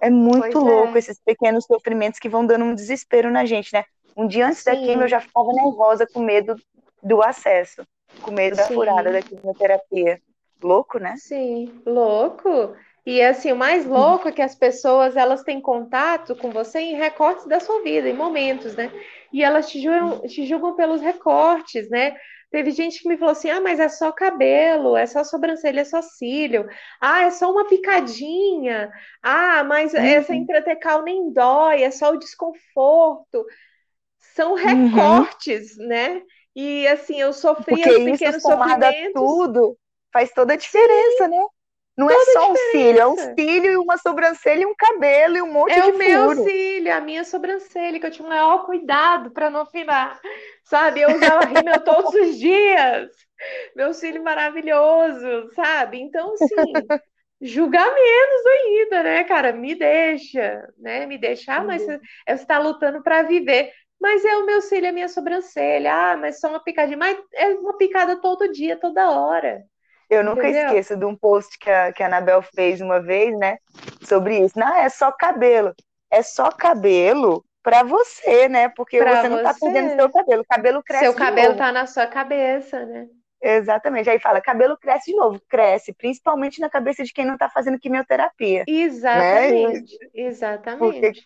É 0.00 0.08
muito 0.08 0.40
pois 0.40 0.54
louco 0.54 0.96
é. 0.96 0.98
esses 0.98 1.20
pequenos 1.20 1.66
sofrimentos 1.66 2.18
que 2.18 2.28
vão 2.28 2.46
dando 2.46 2.64
um 2.64 2.74
desespero 2.74 3.30
na 3.30 3.44
gente, 3.44 3.70
né? 3.72 3.84
Um 4.16 4.26
dia 4.26 4.46
antes 4.46 4.64
da 4.64 4.74
quimio 4.74 5.02
eu 5.02 5.08
já 5.08 5.20
ficava 5.20 5.52
nervosa 5.52 6.06
com 6.06 6.20
medo 6.20 6.56
do 7.02 7.22
acesso, 7.22 7.86
com 8.22 8.30
medo 8.30 8.56
da 8.56 8.66
furada 8.66 9.12
da 9.12 9.20
quimioterapia. 9.20 10.20
Louco, 10.62 10.98
né? 10.98 11.16
Sim, 11.18 11.82
louco. 11.84 12.74
E 13.04 13.20
assim, 13.20 13.50
o 13.50 13.56
mais 13.56 13.84
louco 13.84 14.28
é 14.28 14.32
que 14.32 14.42
as 14.42 14.54
pessoas 14.54 15.16
elas 15.16 15.42
têm 15.42 15.60
contato 15.60 16.36
com 16.36 16.50
você 16.50 16.78
em 16.78 16.94
recortes 16.94 17.46
da 17.46 17.58
sua 17.58 17.82
vida, 17.82 18.08
em 18.08 18.14
momentos, 18.14 18.76
né? 18.76 18.92
E 19.32 19.42
elas 19.42 19.68
te 19.68 19.82
julgam, 19.82 20.20
te 20.22 20.46
julgam 20.46 20.76
pelos 20.76 21.00
recortes, 21.00 21.90
né? 21.90 22.14
Teve 22.52 22.70
gente 22.70 23.02
que 23.02 23.08
me 23.08 23.16
falou 23.16 23.32
assim: 23.32 23.50
ah, 23.50 23.60
mas 23.60 23.80
é 23.80 23.88
só 23.88 24.12
cabelo, 24.12 24.96
é 24.96 25.06
só 25.06 25.24
sobrancelha, 25.24 25.80
é 25.80 25.84
só 25.84 26.00
cílio, 26.00 26.68
ah, 27.00 27.22
é 27.22 27.30
só 27.30 27.50
uma 27.50 27.66
picadinha, 27.66 28.92
ah, 29.22 29.64
mas 29.64 29.94
uhum. 29.94 30.00
essa 30.00 30.34
intratecal 30.34 31.02
nem 31.02 31.32
dói, 31.32 31.82
é 31.82 31.90
só 31.90 32.12
o 32.12 32.18
desconforto. 32.18 33.44
São 34.34 34.52
uhum. 34.52 34.56
recortes, 34.56 35.76
uhum. 35.76 35.88
né? 35.88 36.22
E 36.54 36.86
assim, 36.86 37.20
eu 37.20 37.32
sofri 37.32 37.74
Porque 37.74 37.90
os 37.90 38.04
pequenos 38.04 38.42
sofrimentos. 38.42 39.12
tudo 39.14 39.76
faz 40.12 40.30
toda 40.32 40.52
a 40.52 40.56
diferença, 40.56 41.24
Sim. 41.24 41.30
né? 41.30 41.46
Não 41.96 42.08
é 42.08 42.14
Toda 42.14 42.30
é 42.30 42.32
só 42.32 42.52
um 42.52 42.56
cílio, 42.56 43.00
é 43.00 43.06
um 43.06 43.16
cílio 43.16 43.72
e 43.72 43.76
uma 43.76 43.98
sobrancelha 43.98 44.62
e 44.62 44.66
um 44.66 44.74
cabelo 44.74 45.36
e 45.36 45.42
um 45.42 45.52
monte 45.52 45.72
é 45.72 45.82
de 45.82 45.92
furo. 45.92 46.02
É 46.02 46.18
o 46.18 46.28
meu 46.34 46.44
cílio, 46.44 46.94
a 46.94 47.00
minha 47.00 47.24
sobrancelha, 47.24 48.00
que 48.00 48.06
eu 48.06 48.10
tinha 48.10 48.24
um 48.24 48.30
maior 48.30 48.64
cuidado 48.64 49.30
para 49.30 49.50
não 49.50 49.60
afinar, 49.60 50.18
sabe? 50.64 51.02
Eu 51.02 51.14
usava 51.14 51.44
rímel 51.44 51.84
todos 51.84 52.14
os 52.14 52.38
dias. 52.38 53.10
Meu 53.76 53.92
cílio 53.92 54.22
maravilhoso, 54.22 55.50
sabe? 55.54 56.00
Então, 56.00 56.32
assim, 56.32 56.46
julgar 57.42 57.92
menos 57.92 58.46
ainda, 58.46 59.02
né, 59.02 59.24
cara? 59.24 59.52
Me 59.52 59.74
deixa, 59.74 60.66
né? 60.78 61.04
Me 61.04 61.18
deixar, 61.18 61.60
ah, 61.60 61.64
mas 61.64 61.82
você 61.82 62.00
está 62.26 62.58
lutando 62.58 63.02
para 63.02 63.22
viver. 63.22 63.70
Mas 64.00 64.24
é 64.24 64.36
o 64.36 64.46
meu 64.46 64.60
cílio, 64.62 64.88
a 64.88 64.92
minha 64.92 65.08
sobrancelha. 65.08 65.92
Ah, 65.94 66.16
mas 66.16 66.40
só 66.40 66.48
uma 66.48 66.62
picadinha. 66.62 66.96
Mas 66.96 67.16
é 67.34 67.48
uma 67.48 67.76
picada 67.76 68.20
todo 68.20 68.50
dia, 68.50 68.76
toda 68.76 69.10
hora. 69.10 69.62
Eu 70.12 70.22
nunca 70.22 70.46
Entendeu? 70.46 70.66
esqueço 70.66 70.94
de 70.94 71.06
um 71.06 71.16
post 71.16 71.58
que 71.58 71.70
a, 71.70 71.90
que 71.90 72.02
a 72.02 72.06
Anabel 72.06 72.42
fez 72.42 72.82
uma 72.82 73.00
vez, 73.00 73.34
né? 73.38 73.56
Sobre 74.02 74.40
isso. 74.40 74.58
Não, 74.58 74.76
é 74.76 74.86
só 74.90 75.10
cabelo. 75.10 75.74
É 76.10 76.22
só 76.22 76.50
cabelo 76.50 77.42
para 77.62 77.82
você, 77.82 78.46
né? 78.46 78.68
Porque 78.68 78.98
pra 78.98 79.22
você 79.22 79.28
não 79.30 79.42
tá 79.42 79.54
perdendo 79.58 79.96
seu 79.96 80.10
cabelo. 80.10 80.42
O 80.42 80.46
cabelo 80.46 80.82
cresce. 80.82 81.04
Seu 81.04 81.14
cabelo 81.14 81.56
tá 81.56 81.72
na 81.72 81.86
sua 81.86 82.06
cabeça, 82.06 82.84
né? 82.84 83.06
Exatamente. 83.40 84.10
Aí 84.10 84.18
fala, 84.18 84.42
cabelo 84.42 84.76
cresce 84.76 85.12
de 85.12 85.16
novo, 85.16 85.40
cresce, 85.48 85.94
principalmente 85.94 86.60
na 86.60 86.68
cabeça 86.68 87.02
de 87.02 87.12
quem 87.12 87.24
não 87.24 87.38
tá 87.38 87.48
fazendo 87.48 87.78
quimioterapia. 87.78 88.64
Né? 88.68 88.74
Exatamente. 88.82 89.98
Né? 89.98 90.08
Exatamente. 90.12 90.78
Porque, 90.78 91.22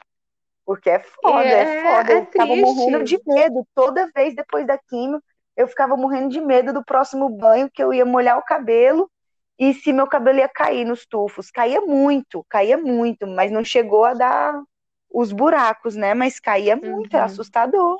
porque 0.64 0.90
é 0.90 1.00
foda, 1.00 1.44
é, 1.44 1.60
é 1.60 1.82
foda. 1.82 2.12
É 2.12 2.16
eu 2.18 2.26
tava 2.26 2.54
morrendo 2.54 3.02
de 3.02 3.20
medo 3.26 3.66
toda 3.74 4.08
vez 4.14 4.32
depois 4.36 4.64
da 4.64 4.78
quimio 4.78 5.20
eu 5.56 5.66
ficava 5.66 5.96
morrendo 5.96 6.28
de 6.28 6.40
medo 6.40 6.72
do 6.72 6.84
próximo 6.84 7.28
banho, 7.28 7.70
que 7.70 7.82
eu 7.82 7.92
ia 7.92 8.04
molhar 8.04 8.38
o 8.38 8.44
cabelo 8.44 9.10
e 9.58 9.72
se 9.72 9.92
meu 9.92 10.06
cabelo 10.06 10.38
ia 10.38 10.48
cair 10.48 10.84
nos 10.84 11.06
tufos. 11.06 11.50
Caía 11.50 11.80
muito, 11.80 12.44
caía 12.48 12.76
muito, 12.76 13.26
mas 13.26 13.50
não 13.50 13.64
chegou 13.64 14.04
a 14.04 14.12
dar 14.12 14.62
os 15.10 15.32
buracos, 15.32 15.96
né? 15.96 16.12
Mas 16.12 16.38
caía 16.38 16.76
muito, 16.76 17.12
uhum. 17.12 17.16
era 17.16 17.24
assustador. 17.24 17.98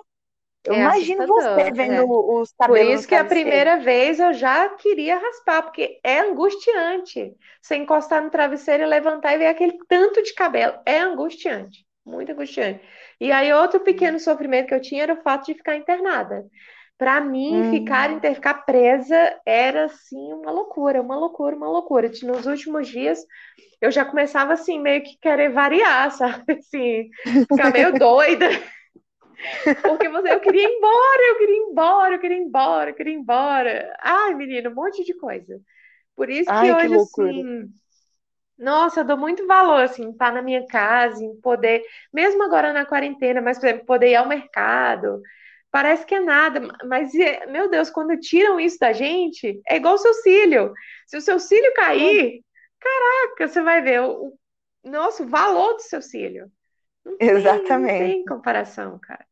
Eu 0.66 0.74
é 0.74 0.80
imagino 0.80 1.26
você 1.26 1.70
vendo 1.70 1.94
é. 1.94 2.02
os 2.02 2.52
cabelos. 2.52 2.86
Por 2.86 2.94
isso 2.94 3.08
que 3.08 3.14
a 3.14 3.24
primeira 3.24 3.78
vez 3.78 4.18
eu 4.18 4.34
já 4.34 4.68
queria 4.70 5.16
raspar, 5.16 5.62
porque 5.62 6.00
é 6.02 6.18
angustiante. 6.20 7.34
Você 7.62 7.76
encostar 7.76 8.22
no 8.22 8.30
travesseiro 8.30 8.82
e 8.82 8.86
levantar 8.86 9.34
e 9.34 9.38
ver 9.38 9.46
aquele 9.46 9.78
tanto 9.88 10.22
de 10.22 10.34
cabelo. 10.34 10.74
É 10.84 10.98
angustiante, 10.98 11.86
muito 12.04 12.32
angustiante. 12.32 12.80
E 13.20 13.30
aí, 13.32 13.52
outro 13.52 13.80
pequeno 13.80 14.18
sofrimento 14.18 14.66
que 14.66 14.74
eu 14.74 14.80
tinha 14.80 15.04
era 15.04 15.14
o 15.14 15.22
fato 15.22 15.46
de 15.46 15.54
ficar 15.54 15.76
internada. 15.76 16.44
Para 16.98 17.20
mim, 17.20 17.62
hum. 17.62 17.64
ficar, 17.64 18.20
ficar 18.20 18.54
presa 18.64 19.16
era 19.44 19.84
assim 19.86 20.32
uma 20.32 20.50
loucura, 20.50 21.02
uma 21.02 21.16
loucura, 21.18 21.56
uma 21.56 21.68
loucura. 21.68 22.10
Nos 22.24 22.46
últimos 22.46 22.88
dias 22.88 23.24
eu 23.80 23.90
já 23.90 24.04
começava 24.04 24.54
assim, 24.54 24.80
meio 24.80 25.02
que 25.02 25.18
querer 25.18 25.50
variar, 25.50 26.10
sabe? 26.16 26.54
Assim, 26.54 27.10
ficar 27.48 27.70
meio 27.70 27.96
doida. 27.98 28.46
Porque 29.84 30.08
você, 30.08 30.32
eu 30.32 30.40
queria 30.40 30.62
ir 30.62 30.76
embora, 30.76 31.22
eu 31.28 31.38
queria 31.38 31.56
ir 31.56 31.60
embora, 31.70 32.14
eu 32.14 32.18
queria 32.20 32.36
ir 32.36 32.40
embora, 32.42 32.90
eu 32.90 32.94
queria 32.94 33.12
ir 33.12 33.16
embora. 33.16 33.96
Ai, 34.00 34.34
menino, 34.34 34.70
um 34.70 34.74
monte 34.74 35.04
de 35.04 35.14
coisa. 35.14 35.60
Por 36.16 36.30
isso 36.30 36.54
que 36.54 36.70
Ai, 36.70 36.74
hoje, 36.74 36.94
que 36.94 36.96
assim, 36.96 37.68
nossa, 38.58 39.00
eu 39.00 39.04
dou 39.04 39.16
muito 39.18 39.46
valor, 39.46 39.82
assim, 39.84 40.10
estar 40.10 40.32
na 40.32 40.42
minha 40.42 40.66
casa, 40.66 41.22
em 41.24 41.38
poder, 41.40 41.82
mesmo 42.12 42.42
agora 42.44 42.72
na 42.72 42.86
quarentena, 42.86 43.40
mas, 43.42 43.58
por 43.58 43.66
exemplo, 43.68 43.86
poder 43.86 44.10
ir 44.10 44.16
ao 44.16 44.28
mercado. 44.28 45.20
Parece 45.76 46.06
que 46.06 46.14
é 46.14 46.20
nada, 46.20 46.58
mas, 46.86 47.14
é, 47.14 47.44
meu 47.44 47.68
Deus, 47.68 47.90
quando 47.90 48.18
tiram 48.18 48.58
isso 48.58 48.78
da 48.78 48.94
gente, 48.94 49.60
é 49.68 49.76
igual 49.76 49.92
o 49.92 49.98
seu 49.98 50.14
cílio. 50.14 50.72
Se 51.06 51.18
o 51.18 51.20
seu 51.20 51.38
cílio 51.38 51.70
cair, 51.74 52.42
caraca, 52.80 53.46
você 53.46 53.60
vai 53.60 53.82
ver 53.82 54.00
o, 54.00 54.32
o 54.82 54.88
nosso 54.88 55.26
valor 55.26 55.74
do 55.74 55.82
seu 55.82 56.00
cílio. 56.00 56.50
Não 57.04 57.18
tem, 57.18 57.28
Exatamente. 57.28 58.00
Não 58.00 58.06
tem 58.06 58.24
comparação, 58.24 58.98
cara. 58.98 59.26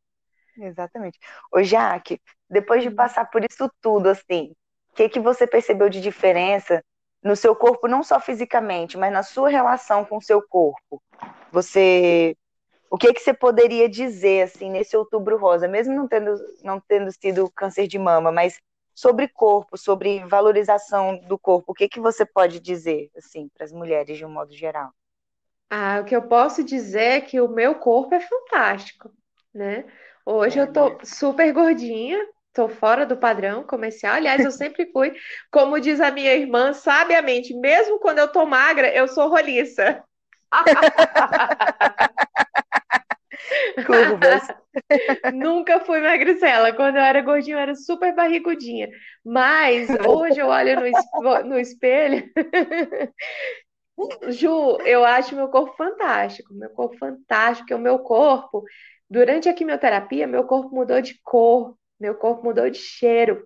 Exatamente. 0.55 1.17
Ô, 1.51 1.63
Jaque, 1.63 2.21
depois 2.47 2.83
de 2.83 2.89
hum. 2.89 2.95
passar 2.95 3.25
por 3.25 3.43
isso 3.43 3.67
tudo, 3.81 4.09
assim, 4.09 4.53
o 4.91 4.93
que, 4.93 5.09
que 5.09 5.19
você 5.19 5.47
percebeu 5.47 5.89
de 5.89 5.99
diferença 5.99 6.85
no 7.23 7.35
seu 7.35 7.55
corpo, 7.55 7.87
não 7.87 8.03
só 8.03 8.19
fisicamente, 8.19 8.99
mas 8.99 9.11
na 9.11 9.23
sua 9.23 9.49
relação 9.49 10.05
com 10.05 10.17
o 10.17 10.21
seu 10.21 10.43
corpo? 10.43 11.01
Você. 11.51 12.37
O 12.95 12.97
que, 12.97 13.11
que 13.11 13.19
você 13.19 13.33
poderia 13.33 13.89
dizer, 13.89 14.43
assim, 14.43 14.69
nesse 14.69 14.95
outubro 14.95 15.37
rosa, 15.37 15.67
mesmo 15.67 15.93
não 15.93 16.07
tendo, 16.07 16.33
não 16.63 16.79
tendo 16.79 17.11
sido 17.11 17.51
câncer 17.53 17.87
de 17.87 17.99
mama, 17.99 18.31
mas 18.31 18.57
sobre 18.93 19.27
corpo, 19.27 19.77
sobre 19.77 20.23
valorização 20.23 21.17
do 21.27 21.37
corpo, 21.37 21.73
o 21.73 21.75
que, 21.75 21.89
que 21.89 21.99
você 21.99 22.25
pode 22.25 22.61
dizer, 22.61 23.11
assim, 23.17 23.49
para 23.53 23.65
as 23.65 23.73
mulheres 23.73 24.17
de 24.17 24.23
um 24.23 24.29
modo 24.29 24.53
geral? 24.53 24.93
Ah, 25.69 25.99
o 26.01 26.05
que 26.05 26.15
eu 26.15 26.21
posso 26.21 26.63
dizer 26.63 27.17
é 27.17 27.19
que 27.19 27.41
o 27.41 27.49
meu 27.49 27.75
corpo 27.75 28.15
é 28.15 28.21
fantástico, 28.21 29.11
né? 29.53 29.83
Hoje 30.25 30.57
é, 30.57 30.61
eu 30.61 30.71
tô 30.71 30.91
né? 30.91 30.97
super 31.03 31.51
gordinha, 31.51 32.25
tô 32.53 32.69
fora 32.69 33.05
do 33.05 33.17
padrão 33.17 33.61
comercial. 33.63 34.15
Aliás, 34.15 34.41
eu 34.41 34.51
sempre 34.51 34.89
fui, 34.93 35.13
como 35.51 35.81
diz 35.81 35.99
a 35.99 36.11
minha 36.11 36.33
irmã, 36.33 36.71
sabiamente, 36.71 37.53
mesmo 37.53 37.99
quando 37.99 38.19
eu 38.19 38.31
tô 38.31 38.45
magra, 38.45 38.87
eu 38.95 39.05
sou 39.09 39.27
roliça. 39.27 40.01
Curvas. 43.85 44.47
Nunca 45.33 45.79
fui 45.79 46.01
magricela. 46.01 46.73
Quando 46.73 46.97
eu 46.97 47.01
era 47.01 47.21
gordinha, 47.21 47.55
eu 47.55 47.59
era 47.59 47.75
super 47.75 48.13
barrigudinha. 48.13 48.89
Mas 49.23 49.89
hoje 50.07 50.39
eu 50.39 50.47
olho 50.47 50.75
no, 51.21 51.43
no 51.43 51.59
espelho 51.59 52.29
Ju, 54.29 54.77
eu 54.85 55.05
acho 55.05 55.35
meu 55.35 55.47
corpo 55.47 55.75
fantástico, 55.77 56.53
meu 56.53 56.69
corpo 56.69 56.97
fantástico, 56.97 57.71
é 57.71 57.75
o 57.75 57.79
meu 57.79 57.99
corpo, 57.99 58.63
durante 59.09 59.47
a 59.47 59.53
quimioterapia, 59.53 60.27
meu 60.27 60.43
corpo 60.43 60.75
mudou 60.75 61.01
de 61.01 61.19
cor, 61.23 61.77
meu 61.99 62.13
corpo 62.15 62.43
mudou 62.43 62.69
de 62.69 62.77
cheiro, 62.77 63.45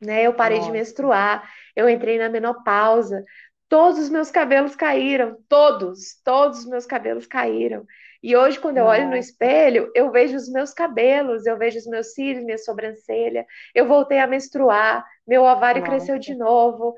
né? 0.00 0.22
Eu 0.22 0.34
parei 0.34 0.58
Nossa. 0.58 0.70
de 0.70 0.78
menstruar, 0.78 1.50
eu 1.74 1.88
entrei 1.88 2.18
na 2.18 2.28
menopausa, 2.28 3.24
todos 3.68 3.98
os 3.98 4.10
meus 4.10 4.30
cabelos 4.30 4.76
caíram, 4.76 5.36
todos, 5.48 6.20
todos 6.22 6.60
os 6.60 6.66
meus 6.66 6.86
cabelos 6.86 7.26
caíram. 7.26 7.84
E 8.24 8.34
hoje, 8.34 8.58
quando 8.58 8.78
eu 8.78 8.86
olho 8.86 9.10
no 9.10 9.18
espelho, 9.18 9.92
eu 9.94 10.10
vejo 10.10 10.34
os 10.34 10.48
meus 10.48 10.72
cabelos, 10.72 11.44
eu 11.44 11.58
vejo 11.58 11.76
os 11.76 11.86
meus 11.86 12.14
cílios, 12.14 12.42
minha 12.42 12.56
sobrancelha, 12.56 13.46
eu 13.74 13.86
voltei 13.86 14.18
a 14.18 14.26
menstruar, 14.26 15.06
meu 15.26 15.42
ovário 15.42 15.82
Nossa. 15.82 15.92
cresceu 15.92 16.18
de 16.18 16.34
novo. 16.34 16.94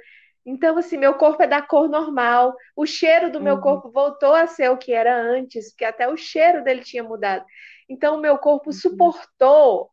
Então, 0.46 0.78
assim, 0.78 0.96
meu 0.96 1.14
corpo 1.14 1.42
é 1.42 1.48
da 1.48 1.60
cor 1.60 1.88
normal, 1.88 2.54
o 2.76 2.86
cheiro 2.86 3.28
do 3.28 3.40
meu 3.40 3.56
uhum. 3.56 3.60
corpo 3.60 3.90
voltou 3.90 4.34
a 4.34 4.46
ser 4.46 4.70
o 4.70 4.76
que 4.76 4.92
era 4.92 5.20
antes, 5.20 5.72
porque 5.72 5.84
até 5.84 6.08
o 6.08 6.16
cheiro 6.16 6.62
dele 6.62 6.84
tinha 6.84 7.02
mudado. 7.02 7.44
Então, 7.88 8.14
o 8.14 8.20
meu 8.20 8.38
corpo 8.38 8.68
uhum. 8.68 8.72
suportou 8.72 9.90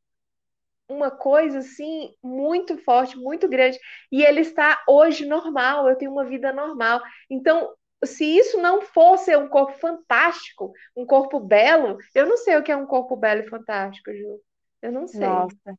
uma 0.87 1.09
coisa 1.09 1.57
assim 1.57 2.13
muito 2.21 2.77
forte, 2.77 3.17
muito 3.17 3.49
grande, 3.49 3.79
e 4.11 4.21
ele 4.21 4.41
está 4.41 4.83
hoje 4.87 5.25
normal, 5.25 5.89
eu 5.89 5.95
tenho 5.95 6.11
uma 6.11 6.25
vida 6.25 6.53
normal. 6.53 7.01
Então, 7.27 7.73
se 8.05 8.25
isso 8.25 8.57
não 8.61 8.81
fosse 8.81 9.35
um 9.35 9.47
corpo 9.47 9.73
fantástico, 9.79 10.71
um 10.95 11.05
corpo 11.05 11.39
belo, 11.39 11.97
eu 12.13 12.25
não 12.25 12.37
sei 12.37 12.57
o 12.57 12.63
que 12.63 12.71
é 12.71 12.75
um 12.75 12.85
corpo 12.85 13.15
belo 13.15 13.41
e 13.41 13.49
fantástico, 13.49 14.11
Ju. 14.13 14.39
Eu 14.81 14.91
não 14.91 15.07
sei. 15.07 15.27
Nossa, 15.27 15.77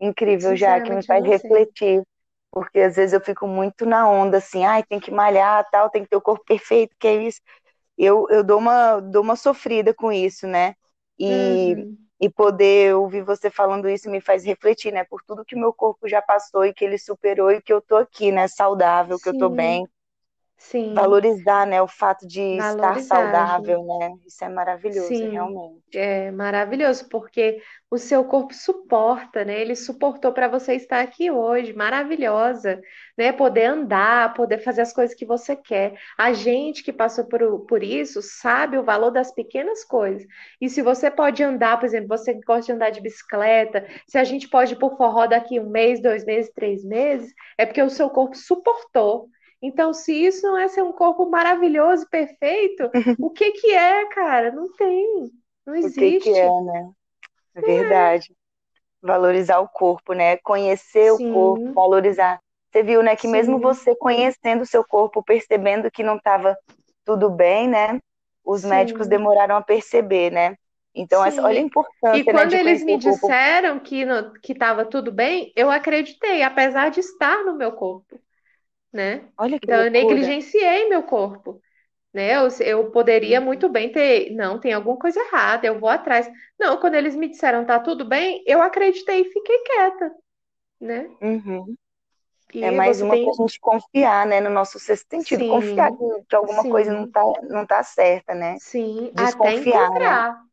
incrível, 0.00 0.54
já 0.56 0.80
que 0.80 0.92
me 0.92 1.02
faz 1.02 1.24
refletir 1.24 2.02
porque 2.56 2.80
às 2.80 2.96
vezes 2.96 3.12
eu 3.12 3.20
fico 3.20 3.46
muito 3.46 3.84
na 3.84 4.08
onda, 4.08 4.38
assim, 4.38 4.64
ai, 4.64 4.82
tem 4.82 4.98
que 4.98 5.10
malhar, 5.10 5.68
tal, 5.70 5.90
tem 5.90 6.02
que 6.02 6.08
ter 6.08 6.16
o 6.16 6.22
corpo 6.22 6.42
perfeito, 6.42 6.96
que 6.98 7.06
é 7.06 7.22
isso. 7.22 7.38
Eu, 7.98 8.26
eu 8.30 8.42
dou, 8.42 8.58
uma, 8.58 8.98
dou 8.98 9.22
uma 9.22 9.36
sofrida 9.36 9.92
com 9.92 10.10
isso, 10.10 10.46
né? 10.46 10.74
E, 11.18 11.74
uhum. 11.74 11.96
e 12.18 12.30
poder 12.30 12.94
ouvir 12.94 13.22
você 13.22 13.50
falando 13.50 13.90
isso 13.90 14.08
me 14.08 14.22
faz 14.22 14.42
refletir, 14.42 14.90
né? 14.90 15.04
Por 15.04 15.22
tudo 15.22 15.44
que 15.44 15.54
meu 15.54 15.70
corpo 15.70 16.08
já 16.08 16.22
passou 16.22 16.64
e 16.64 16.72
que 16.72 16.82
ele 16.82 16.96
superou 16.96 17.50
e 17.50 17.60
que 17.60 17.70
eu 17.70 17.82
tô 17.82 17.96
aqui, 17.96 18.32
né? 18.32 18.48
Saudável, 18.48 19.18
Sim. 19.18 19.22
que 19.22 19.28
eu 19.28 19.38
tô 19.38 19.50
bem. 19.50 19.86
Sim. 20.58 20.94
Valorizar, 20.94 21.66
né, 21.66 21.80
o 21.82 21.88
fato 21.88 22.26
de 22.26 22.40
Valorizar, 22.40 22.98
estar 22.98 23.00
saudável, 23.00 23.84
né? 23.84 24.14
Isso 24.26 24.44
é 24.44 24.48
maravilhoso, 24.48 25.08
Sim, 25.08 25.30
realmente. 25.30 25.96
É 25.96 26.30
maravilhoso, 26.30 27.08
porque 27.08 27.62
o 27.90 27.98
seu 27.98 28.24
corpo 28.24 28.52
suporta, 28.54 29.44
né? 29.44 29.60
Ele 29.60 29.74
suportou 29.76 30.32
para 30.32 30.48
você 30.48 30.74
estar 30.74 31.00
aqui 31.00 31.30
hoje, 31.30 31.72
maravilhosa, 31.72 32.80
né? 33.16 33.32
Poder 33.32 33.66
andar, 33.66 34.34
poder 34.34 34.58
fazer 34.58 34.82
as 34.82 34.92
coisas 34.92 35.14
que 35.14 35.24
você 35.24 35.54
quer. 35.56 35.94
A 36.18 36.32
gente 36.32 36.82
que 36.82 36.92
passou 36.92 37.24
por, 37.26 37.66
por 37.66 37.82
isso 37.82 38.20
sabe 38.22 38.78
o 38.78 38.82
valor 38.84 39.10
das 39.10 39.32
pequenas 39.32 39.84
coisas. 39.84 40.26
E 40.60 40.68
se 40.68 40.82
você 40.82 41.10
pode 41.10 41.42
andar, 41.42 41.78
por 41.78 41.86
exemplo, 41.86 42.08
você 42.08 42.34
gosta 42.46 42.66
de 42.66 42.72
andar 42.72 42.90
de 42.90 43.00
bicicleta, 43.00 43.86
se 44.06 44.18
a 44.18 44.24
gente 44.24 44.48
pode 44.48 44.74
ir 44.74 44.78
por 44.78 44.96
forró 44.96 45.26
daqui 45.26 45.60
um 45.60 45.70
mês, 45.70 46.00
dois 46.02 46.24
meses, 46.24 46.52
três 46.52 46.84
meses, 46.84 47.32
é 47.58 47.64
porque 47.66 47.82
o 47.82 47.90
seu 47.90 48.10
corpo 48.10 48.36
suportou 48.36 49.28
então, 49.60 49.92
se 49.92 50.12
isso 50.12 50.46
não 50.46 50.56
é 50.56 50.68
ser 50.68 50.82
um 50.82 50.92
corpo 50.92 51.28
maravilhoso 51.28 52.04
e 52.04 52.08
perfeito, 52.08 52.90
o 53.18 53.30
que 53.30 53.52
que 53.52 53.72
é, 53.72 54.06
cara? 54.06 54.52
Não 54.52 54.72
tem, 54.72 55.30
não 55.66 55.74
existe. 55.74 55.98
O 55.98 56.10
que, 56.10 56.20
que 56.20 56.38
é, 56.38 56.60
né? 56.62 56.90
É 57.54 57.60
verdade. 57.62 58.32
É. 58.32 59.06
Valorizar 59.06 59.60
o 59.60 59.68
corpo, 59.68 60.12
né? 60.12 60.36
Conhecer 60.38 61.12
Sim. 61.14 61.30
o 61.30 61.32
corpo, 61.32 61.72
valorizar. 61.72 62.40
Você 62.70 62.82
viu, 62.82 63.02
né, 63.02 63.16
que 63.16 63.22
Sim. 63.22 63.32
mesmo 63.32 63.58
você 63.58 63.94
conhecendo 63.94 64.62
o 64.62 64.66
seu 64.66 64.84
corpo, 64.84 65.22
percebendo 65.22 65.90
que 65.90 66.02
não 66.02 66.16
estava 66.16 66.56
tudo 67.04 67.30
bem, 67.30 67.68
né? 67.68 67.98
Os 68.44 68.62
Sim. 68.62 68.68
médicos 68.68 69.06
demoraram 69.06 69.56
a 69.56 69.62
perceber, 69.62 70.30
né? 70.30 70.56
Então, 70.94 71.24
essa, 71.24 71.42
olha 71.42 71.58
a 71.58 71.62
importância. 71.62 72.20
E 72.20 72.24
né, 72.24 72.32
quando 72.32 72.52
né, 72.52 72.60
eles 72.60 72.82
me 72.82 72.98
disseram 72.98 73.78
que 73.78 74.04
estava 74.48 74.84
tudo 74.84 75.12
bem, 75.12 75.52
eu 75.54 75.70
acreditei, 75.70 76.42
apesar 76.42 76.90
de 76.90 77.00
estar 77.00 77.44
no 77.44 77.56
meu 77.56 77.72
corpo 77.72 78.20
né? 78.96 79.28
Olha 79.36 79.60
que 79.60 79.66
então 79.66 79.84
eu 79.84 79.90
negligenciei 79.90 80.88
meu 80.88 81.02
corpo, 81.02 81.60
né? 82.12 82.34
Eu, 82.34 82.48
eu 82.60 82.90
poderia 82.90 83.38
uhum. 83.38 83.44
muito 83.44 83.68
bem 83.68 83.92
ter, 83.92 84.30
não, 84.34 84.58
tem 84.58 84.72
alguma 84.72 84.96
coisa 84.96 85.20
errada, 85.20 85.66
eu 85.66 85.78
vou 85.78 85.90
atrás. 85.90 86.28
Não, 86.58 86.78
quando 86.78 86.94
eles 86.94 87.14
me 87.14 87.28
disseram 87.28 87.66
tá 87.66 87.78
tudo 87.78 88.06
bem, 88.06 88.42
eu 88.46 88.62
acreditei 88.62 89.20
e 89.20 89.30
fiquei 89.30 89.58
quieta, 89.58 90.12
né? 90.80 91.10
Uhum. 91.20 91.76
é 92.54 92.70
mais 92.70 93.02
uma 93.02 93.14
tem... 93.14 93.24
pra 93.24 93.34
gente 93.34 93.60
confiar, 93.60 94.26
né, 94.26 94.40
no 94.40 94.48
nosso 94.48 94.78
sexto 94.78 95.10
sentido, 95.10 95.44
sim, 95.44 95.50
confiar 95.50 95.92
que, 95.92 96.04
que 96.26 96.34
alguma 96.34 96.62
sim. 96.62 96.70
coisa 96.70 96.92
não 96.92 97.10
tá, 97.10 97.22
não 97.42 97.66
tá 97.66 97.82
certa, 97.82 98.34
né? 98.34 98.56
Sim, 98.58 99.12
Desconfiar, 99.14 99.34
até 99.34 99.50
né? 99.50 99.84
encontrar. 99.84 100.32
Né? 100.32 100.45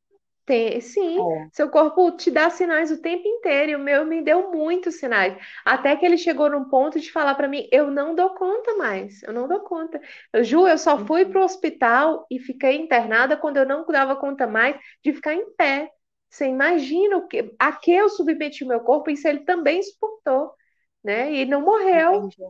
Tem, 0.45 0.81
sim, 0.81 1.19
é. 1.19 1.47
seu 1.53 1.69
corpo 1.69 2.12
te 2.17 2.29
dá 2.29 2.50
sinais 2.50 2.91
o 2.91 3.01
tempo 3.01 3.25
inteiro, 3.25 3.71
e 3.71 3.75
o 3.75 3.79
meu 3.79 4.05
me 4.05 4.21
deu 4.21 4.51
muitos 4.51 4.95
sinais. 4.95 5.38
Até 5.63 5.95
que 5.95 6.05
ele 6.05 6.17
chegou 6.17 6.50
num 6.50 6.65
ponto 6.65 7.00
de 7.00 7.09
falar 7.12 7.35
para 7.35 7.47
mim: 7.47 7.67
eu 7.71 7.89
não 7.89 8.13
dou 8.13 8.31
conta 8.35 8.75
mais, 8.75 9.23
eu 9.23 9.31
não 9.31 9.47
dou 9.47 9.62
conta. 9.62 10.01
Eu, 10.33 10.43
Ju, 10.43 10.67
eu 10.67 10.77
só 10.77 10.97
fui 11.05 11.25
pro 11.25 11.43
hospital 11.43 12.25
e 12.29 12.39
fiquei 12.39 12.75
internada 12.75 13.38
quando 13.38 13.57
eu 13.57 13.65
não 13.65 13.85
dava 13.85 14.15
conta 14.17 14.45
mais 14.45 14.75
de 15.01 15.13
ficar 15.13 15.33
em 15.33 15.50
pé. 15.55 15.89
Você 16.29 16.45
imagina 16.47 17.17
o 17.17 17.27
que, 17.27 17.53
a 17.59 17.71
que 17.71 17.91
eu 17.91 18.09
submeti 18.09 18.63
o 18.63 18.67
meu 18.67 18.81
corpo, 18.81 19.09
isso 19.12 19.27
ele 19.27 19.41
também 19.45 19.81
suportou, 19.81 20.53
né? 21.03 21.31
E 21.31 21.45
não 21.45 21.62
morreu. 21.62 22.25
Entendi. 22.25 22.43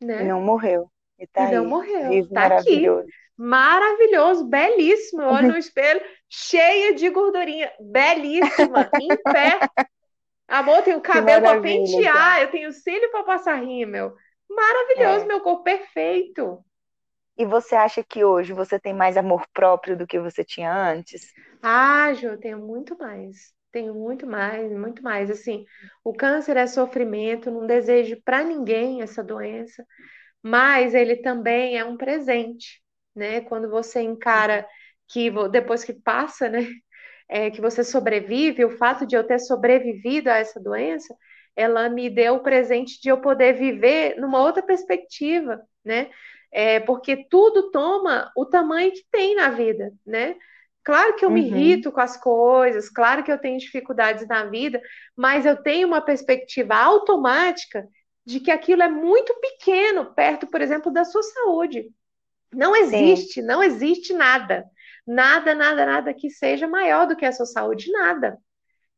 né? 0.00 0.22
E 0.22 0.28
não 0.28 0.40
morreu. 0.42 0.90
E, 1.18 1.26
tá 1.26 1.48
e 1.48 1.54
não 1.54 1.64
aí, 1.64 1.68
morreu. 1.68 2.28
Tá 2.32 2.46
aqui. 2.46 2.86
Maravilhoso, 3.36 4.44
belíssimo. 4.46 5.22
Eu 5.22 5.28
olho 5.28 5.48
no 5.48 5.56
espelho, 5.58 6.00
cheia 6.28 6.94
de 6.94 7.08
gordurinha, 7.10 7.72
belíssima, 7.80 8.90
em 9.00 9.08
pé. 9.08 9.60
Amor, 10.46 10.82
tenho 10.82 11.00
cabelo 11.00 11.42
para 11.42 11.60
pentear, 11.60 12.42
eu 12.42 12.50
tenho 12.50 12.72
cílio 12.72 13.10
para 13.10 13.24
passar 13.24 13.56
rímel. 13.56 14.14
Maravilhoso, 14.48 15.24
é. 15.24 15.28
meu 15.28 15.40
corpo 15.40 15.64
perfeito. 15.64 16.64
E 17.36 17.44
você 17.44 17.74
acha 17.74 18.04
que 18.04 18.24
hoje 18.24 18.52
você 18.52 18.78
tem 18.78 18.94
mais 18.94 19.16
amor 19.16 19.44
próprio 19.52 19.96
do 19.96 20.06
que 20.06 20.20
você 20.20 20.44
tinha 20.44 20.72
antes? 20.72 21.32
Ah, 21.60 22.12
Ju, 22.14 22.28
eu 22.28 22.38
tenho 22.38 22.58
muito 22.58 22.96
mais. 22.96 23.52
Tenho 23.72 23.92
muito 23.92 24.24
mais, 24.24 24.70
muito 24.70 25.02
mais. 25.02 25.30
Assim, 25.30 25.64
o 26.04 26.12
câncer 26.12 26.56
é 26.56 26.66
sofrimento, 26.66 27.50
não 27.50 27.66
desejo 27.66 28.20
para 28.24 28.44
ninguém 28.44 29.02
essa 29.02 29.24
doença, 29.24 29.84
mas 30.40 30.94
ele 30.94 31.16
também 31.16 31.76
é 31.76 31.84
um 31.84 31.96
presente, 31.96 32.83
né? 33.14 33.40
Quando 33.42 33.70
você 33.70 34.00
encara 34.00 34.66
que 35.08 35.30
depois 35.50 35.84
que 35.84 35.92
passa, 35.92 36.48
né, 36.48 36.66
é, 37.28 37.50
que 37.50 37.60
você 37.60 37.84
sobrevive, 37.84 38.64
o 38.64 38.76
fato 38.76 39.06
de 39.06 39.16
eu 39.16 39.24
ter 39.24 39.38
sobrevivido 39.38 40.30
a 40.30 40.38
essa 40.38 40.60
doença, 40.60 41.14
ela 41.56 41.88
me 41.88 42.10
deu 42.10 42.34
o 42.34 42.42
presente 42.42 43.00
de 43.00 43.08
eu 43.08 43.20
poder 43.20 43.54
viver 43.54 44.16
numa 44.18 44.40
outra 44.40 44.62
perspectiva, 44.62 45.62
né? 45.84 46.10
É, 46.52 46.80
porque 46.80 47.26
tudo 47.28 47.70
toma 47.70 48.30
o 48.36 48.46
tamanho 48.46 48.92
que 48.92 49.04
tem 49.10 49.34
na 49.34 49.50
vida, 49.50 49.92
né? 50.06 50.36
Claro 50.84 51.16
que 51.16 51.24
eu 51.24 51.30
me 51.30 51.40
uhum. 51.40 51.46
irrito 51.46 51.90
com 51.90 52.00
as 52.00 52.16
coisas, 52.16 52.90
claro 52.90 53.24
que 53.24 53.32
eu 53.32 53.38
tenho 53.38 53.58
dificuldades 53.58 54.28
na 54.28 54.44
vida, 54.44 54.80
mas 55.16 55.46
eu 55.46 55.56
tenho 55.56 55.88
uma 55.88 56.00
perspectiva 56.00 56.76
automática 56.76 57.88
de 58.24 58.38
que 58.38 58.50
aquilo 58.50 58.82
é 58.82 58.88
muito 58.88 59.34
pequeno 59.40 60.14
perto, 60.14 60.46
por 60.46 60.60
exemplo, 60.60 60.92
da 60.92 61.04
sua 61.04 61.22
saúde. 61.22 61.90
Não 62.54 62.74
existe, 62.76 63.40
Sim. 63.40 63.46
não 63.46 63.62
existe 63.62 64.12
nada. 64.12 64.64
Nada, 65.06 65.54
nada, 65.54 65.84
nada 65.84 66.14
que 66.14 66.30
seja 66.30 66.66
maior 66.66 67.06
do 67.06 67.16
que 67.16 67.26
a 67.26 67.32
sua 67.32 67.46
saúde, 67.46 67.92
nada. 67.92 68.38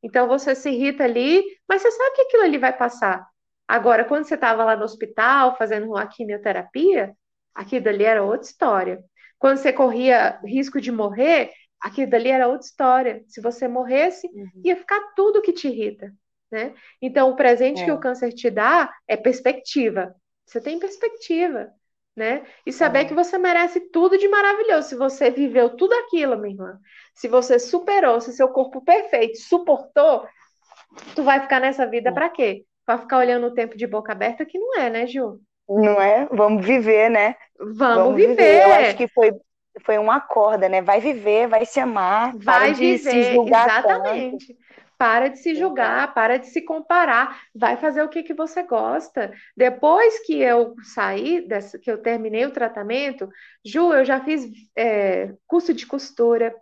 Então 0.02 0.28
você 0.28 0.54
se 0.54 0.70
irrita 0.70 1.04
ali, 1.04 1.44
mas 1.68 1.82
você 1.82 1.90
sabe 1.90 2.14
que 2.14 2.22
aquilo 2.22 2.42
ali 2.44 2.58
vai 2.58 2.76
passar. 2.76 3.26
Agora, 3.66 4.04
quando 4.04 4.24
você 4.24 4.34
estava 4.34 4.64
lá 4.64 4.76
no 4.76 4.84
hospital 4.84 5.56
fazendo 5.56 5.86
uma 5.86 6.06
quimioterapia, 6.06 7.12
aquilo 7.54 7.84
dali 7.84 8.04
era 8.04 8.22
outra 8.22 8.46
história. 8.46 9.04
Quando 9.38 9.58
você 9.58 9.72
corria 9.72 10.38
risco 10.44 10.80
de 10.80 10.92
morrer, 10.92 11.50
aquilo 11.80 12.10
dali 12.10 12.28
era 12.28 12.46
outra 12.46 12.66
história. 12.66 13.24
Se 13.26 13.40
você 13.40 13.66
morresse, 13.66 14.28
uhum. 14.28 14.62
ia 14.64 14.76
ficar 14.76 15.00
tudo 15.16 15.42
que 15.42 15.52
te 15.52 15.68
irrita, 15.68 16.12
né? 16.50 16.74
Então, 17.02 17.30
o 17.30 17.36
presente 17.36 17.82
é. 17.82 17.84
que 17.84 17.92
o 17.92 17.98
câncer 17.98 18.32
te 18.32 18.48
dá 18.48 18.92
é 19.08 19.16
perspectiva. 19.16 20.14
Você 20.46 20.60
tem 20.60 20.78
perspectiva, 20.78 21.72
né? 22.16 22.42
E 22.64 22.72
saber 22.72 23.00
é. 23.00 23.04
que 23.04 23.14
você 23.14 23.36
merece 23.36 23.78
tudo 23.90 24.16
de 24.16 24.26
maravilhoso. 24.28 24.88
Se 24.88 24.96
você 24.96 25.30
viveu 25.30 25.70
tudo 25.70 25.92
aquilo, 25.92 26.38
minha 26.38 26.54
irmã, 26.54 26.78
se 27.14 27.28
você 27.28 27.58
superou, 27.58 28.20
se 28.20 28.32
seu 28.32 28.48
corpo 28.48 28.82
perfeito 28.82 29.38
suportou, 29.38 30.26
tu 31.14 31.22
vai 31.22 31.40
ficar 31.40 31.60
nessa 31.60 31.86
vida 31.86 32.08
é. 32.08 32.12
para 32.12 32.30
quê? 32.30 32.64
Para 32.86 32.98
ficar 32.98 33.18
olhando 33.18 33.48
o 33.48 33.54
tempo 33.54 33.76
de 33.76 33.86
boca 33.86 34.12
aberta 34.12 34.46
que 34.46 34.58
não 34.58 34.78
é, 34.78 34.88
né, 34.88 35.06
Ju? 35.06 35.38
Não 35.68 36.00
é? 36.00 36.26
Vamos 36.30 36.64
viver, 36.64 37.10
né? 37.10 37.34
Vamos, 37.58 37.76
Vamos 37.78 38.16
viver. 38.16 38.36
viver. 38.36 38.62
Eu 38.62 38.74
acho 38.74 38.96
que 38.96 39.08
foi 39.08 39.32
foi 39.84 39.98
uma 39.98 40.20
corda, 40.20 40.68
né? 40.68 40.80
Vai 40.80 41.00
viver, 41.00 41.48
vai 41.48 41.66
se 41.66 41.78
amar, 41.78 42.34
vai 42.36 42.72
viver, 42.72 42.98
se 42.98 43.34
julgar 43.34 43.68
exatamente. 43.68 44.46
Tanto. 44.46 44.66
Para 44.98 45.28
de 45.28 45.38
se 45.38 45.54
julgar, 45.54 46.14
para 46.14 46.38
de 46.38 46.46
se 46.46 46.62
comparar, 46.62 47.42
vai 47.54 47.76
fazer 47.76 48.02
o 48.02 48.08
que, 48.08 48.22
que 48.22 48.32
você 48.32 48.62
gosta. 48.62 49.32
Depois 49.56 50.24
que 50.24 50.40
eu 50.40 50.74
saí, 50.82 51.46
dessa, 51.46 51.78
que 51.78 51.90
eu 51.90 51.98
terminei 51.98 52.46
o 52.46 52.50
tratamento, 52.50 53.28
Ju, 53.64 53.92
eu 53.92 54.04
já 54.04 54.20
fiz 54.20 54.48
é, 54.74 55.34
curso 55.46 55.74
de 55.74 55.86
costura, 55.86 56.54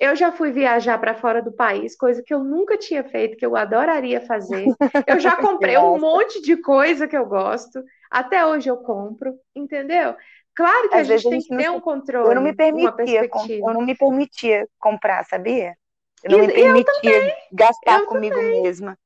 eu 0.00 0.16
já 0.16 0.32
fui 0.32 0.50
viajar 0.50 0.98
para 0.98 1.14
fora 1.14 1.42
do 1.42 1.52
país, 1.52 1.94
coisa 1.94 2.22
que 2.24 2.32
eu 2.32 2.42
nunca 2.42 2.78
tinha 2.78 3.04
feito, 3.04 3.36
que 3.36 3.44
eu 3.44 3.54
adoraria 3.54 4.20
fazer. 4.22 4.66
Eu 5.06 5.20
já 5.20 5.36
comprei 5.36 5.76
um 5.76 5.98
monte 5.98 6.40
de 6.40 6.56
coisa 6.56 7.06
que 7.06 7.16
eu 7.16 7.26
gosto, 7.26 7.84
até 8.10 8.44
hoje 8.46 8.70
eu 8.70 8.78
compro, 8.78 9.34
entendeu? 9.54 10.16
Claro 10.54 10.88
que 10.88 10.96
Às 10.96 11.10
a 11.10 11.16
gente 11.16 11.28
tem 11.28 11.40
que 11.40 11.56
ter 11.56 11.70
um 11.70 11.80
controle. 11.80 12.30
Eu 12.30 12.34
não 12.34 12.42
me 12.42 12.54
permitia, 12.54 13.28
eu 13.62 13.74
não 13.74 13.82
me 13.82 13.94
permitia 13.94 14.66
comprar, 14.78 15.24
sabia? 15.24 15.76
Eu 16.24 16.30
não 16.30 16.44
e, 16.44 16.46
me 16.46 16.52
permitia 16.52 17.36
gastar 17.52 18.04
comigo 18.06 18.34
também. 18.34 18.62
mesma. 18.62 18.98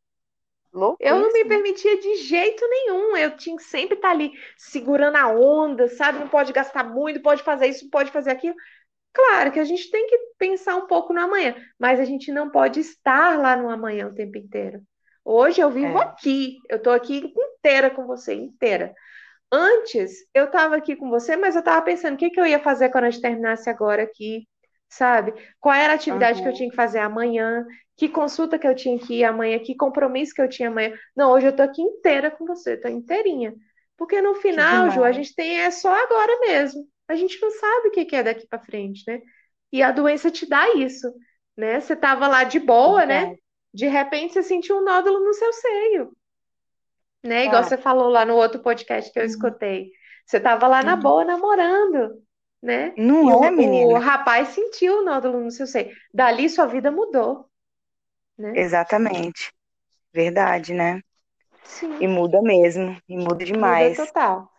Eu 0.99 1.21
não 1.21 1.33
me 1.33 1.45
permitia 1.45 2.01
de 2.01 2.17
jeito 2.17 2.67
nenhum. 2.69 3.17
Eu 3.17 3.37
tinha 3.37 3.57
que 3.57 3.63
sempre 3.63 3.95
estar 3.95 4.11
ali 4.11 4.33
segurando 4.57 5.17
a 5.17 5.29
onda, 5.29 5.87
sabe? 5.89 6.19
Não 6.19 6.29
pode 6.29 6.53
gastar 6.53 6.83
muito, 6.83 7.23
pode 7.23 7.43
fazer 7.45 7.69
isso, 7.69 7.89
pode 7.91 8.11
fazer 8.11 8.31
aquilo. 8.31 8.57
Claro 9.13 9.53
que 9.53 9.61
a 9.61 9.65
gente 9.65 9.89
tem 9.91 10.09
que 10.09 10.19
pensar 10.37 10.75
um 10.75 10.89
pouco 10.89 11.13
no 11.13 11.21
amanhã, 11.21 11.55
mas 11.79 12.01
a 12.01 12.05
gente 12.05 12.33
não 12.33 12.51
pode 12.51 12.81
estar 12.81 13.39
lá 13.39 13.55
no 13.55 13.71
amanhã 13.71 14.09
o 14.09 14.15
tempo 14.15 14.37
inteiro. 14.37 14.83
Hoje 15.25 15.61
eu 15.61 15.71
vivo 15.71 15.97
é. 15.99 16.03
aqui, 16.03 16.59
eu 16.69 16.83
tô 16.83 16.91
aqui 16.91 17.33
inteira 17.37 17.91
com 17.91 18.07
você, 18.07 18.35
inteira. 18.35 18.93
Antes, 19.53 20.13
eu 20.35 20.47
estava 20.47 20.75
aqui 20.75 20.97
com 20.97 21.09
você, 21.09 21.37
mas 21.37 21.55
eu 21.55 21.61
estava 21.61 21.81
pensando 21.83 22.15
o 22.15 22.17
que, 22.17 22.29
que 22.29 22.41
eu 22.41 22.47
ia 22.47 22.59
fazer 22.59 22.91
quando 22.91 23.05
a 23.05 23.11
gente 23.11 23.23
terminasse 23.23 23.71
agora 23.71 24.03
aqui, 24.03 24.49
sabe? 24.97 25.33
Qual 25.61 25.75
era 25.75 25.93
a 25.93 25.97
atividade 25.97 26.39
uhum. 26.39 26.45
que 26.45 26.51
eu 26.51 26.55
tinha 26.55 26.71
que 26.71 26.77
fazer 26.77 26.99
amanhã, 26.99 27.65
que 27.97 28.09
consulta 28.09 28.59
que 28.59 28.67
eu 28.67 28.75
tinha 28.75 28.99
que 28.99 29.21
ir 29.21 29.25
amanhã, 29.25 29.59
que 29.59 29.75
compromisso 29.75 30.35
que 30.35 30.43
eu 30.43 30.49
tinha 30.49 30.69
amanhã. 30.69 30.93
Não, 31.17 31.33
hoje 31.33 31.47
eu 31.47 31.55
tô 31.55 31.63
aqui 31.63 31.83
inteira 31.83 32.31
com 32.31 32.45
você, 32.45 32.77
tô 32.77 32.89
inteirinha. 32.89 33.55
Porque 33.97 34.21
no 34.21 34.35
final, 34.35 34.91
Ju, 34.91 35.05
a 35.05 35.13
gente 35.13 35.35
tem 35.35 35.61
é 35.61 35.71
só 35.71 35.93
agora 35.93 36.41
mesmo. 36.41 36.85
A 37.07 37.15
gente 37.15 37.41
não 37.41 37.51
sabe 37.51 37.89
o 37.89 37.91
que 37.91 38.17
é 38.17 38.23
daqui 38.23 38.47
para 38.47 38.59
frente, 38.59 39.05
né? 39.07 39.21
E 39.73 39.83
a 39.83 39.93
doença 39.93 40.31
te 40.31 40.49
dá 40.49 40.75
isso, 40.75 41.13
né? 41.57 41.81
Você 41.81 41.95
tava 41.95 42.27
lá 42.27 42.45
de 42.45 42.59
boa, 42.59 43.07
né? 43.07 43.37
De 43.73 43.87
repente 43.87 44.35
você 44.35 44.43
sentiu 44.43 44.79
um 44.79 44.85
nódulo 44.85 45.21
no 45.21 45.33
seu 45.35 45.53
seio 45.53 46.13
né? 47.25 47.47
Igual 47.47 47.63
é. 47.63 47.65
você 47.65 47.79
falou 47.79 48.09
lá 48.09 48.25
no 48.27 48.37
outro 48.37 48.61
podcast 48.61 49.11
que 49.11 49.19
eu 49.19 49.23
uhum. 49.23 49.29
escutei. 49.29 49.91
Você 50.27 50.39
tava 50.39 50.67
lá 50.69 50.83
na 50.83 50.95
uhum. 50.95 51.01
boa 51.01 51.25
namorando, 51.25 52.23
né? 52.65 52.95
Não 52.97 53.29
e 53.29 53.47
é, 53.47 53.51
o, 53.51 53.53
menina. 53.53 53.87
O 53.87 53.99
rapaz 53.99 54.49
sentiu 54.49 55.01
o 55.01 55.05
nódulo 55.05 55.39
no 55.39 55.51
seu 55.51 55.67
seio. 55.67 55.95
Dali 56.13 56.49
sua 56.49 56.65
vida 56.65 56.91
mudou, 56.91 57.47
né? 58.39 58.55
Exatamente. 58.57 59.53
Verdade, 60.13 60.73
né? 60.73 61.03
Sim. 61.63 61.97
E 62.01 62.09
muda 62.09 62.41
mesmo, 62.41 62.97
e 63.07 63.17
muda 63.17 63.45
demais. 63.45 63.99
Muda 63.99 64.07
total. 64.07 64.51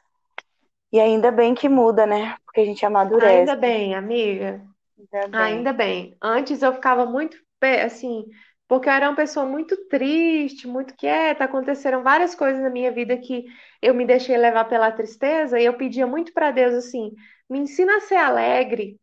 E 0.91 0.99
ainda 0.99 1.31
bem 1.31 1.55
que 1.55 1.67
muda, 1.67 2.05
né? 2.05 2.37
Porque 2.45 2.61
a 2.61 2.65
gente 2.65 2.85
amadurece. 2.85 3.39
Ainda 3.39 3.55
bem, 3.55 3.95
amiga. 3.95 4.61
Ainda 4.97 5.27
bem. 5.27 5.41
Ainda 5.41 5.73
bem. 5.73 6.17
Antes 6.21 6.61
eu 6.61 6.73
ficava 6.73 7.05
muito, 7.05 7.37
assim, 7.83 8.25
porque 8.67 8.87
eu 8.87 8.93
era 8.93 9.09
uma 9.09 9.15
pessoa 9.15 9.45
muito 9.45 9.75
triste, 9.87 10.67
muito 10.67 10.95
quieta. 10.95 11.43
Aconteceram 11.43 12.03
várias 12.03 12.35
coisas 12.35 12.61
na 12.61 12.69
minha 12.69 12.91
vida 12.91 13.17
que 13.17 13.45
eu 13.85 13.93
me 13.93 14.05
deixei 14.05 14.35
levar 14.35 14.65
pela 14.65 14.91
tristeza 14.91 15.59
e 15.59 15.65
eu 15.65 15.77
pedia 15.77 16.07
muito 16.07 16.33
para 16.33 16.51
Deus 16.51 16.73
assim: 16.73 17.11
me 17.49 17.59
ensina 17.59 17.97
a 17.97 18.01
ser 18.01 18.15
alegre, 18.15 18.99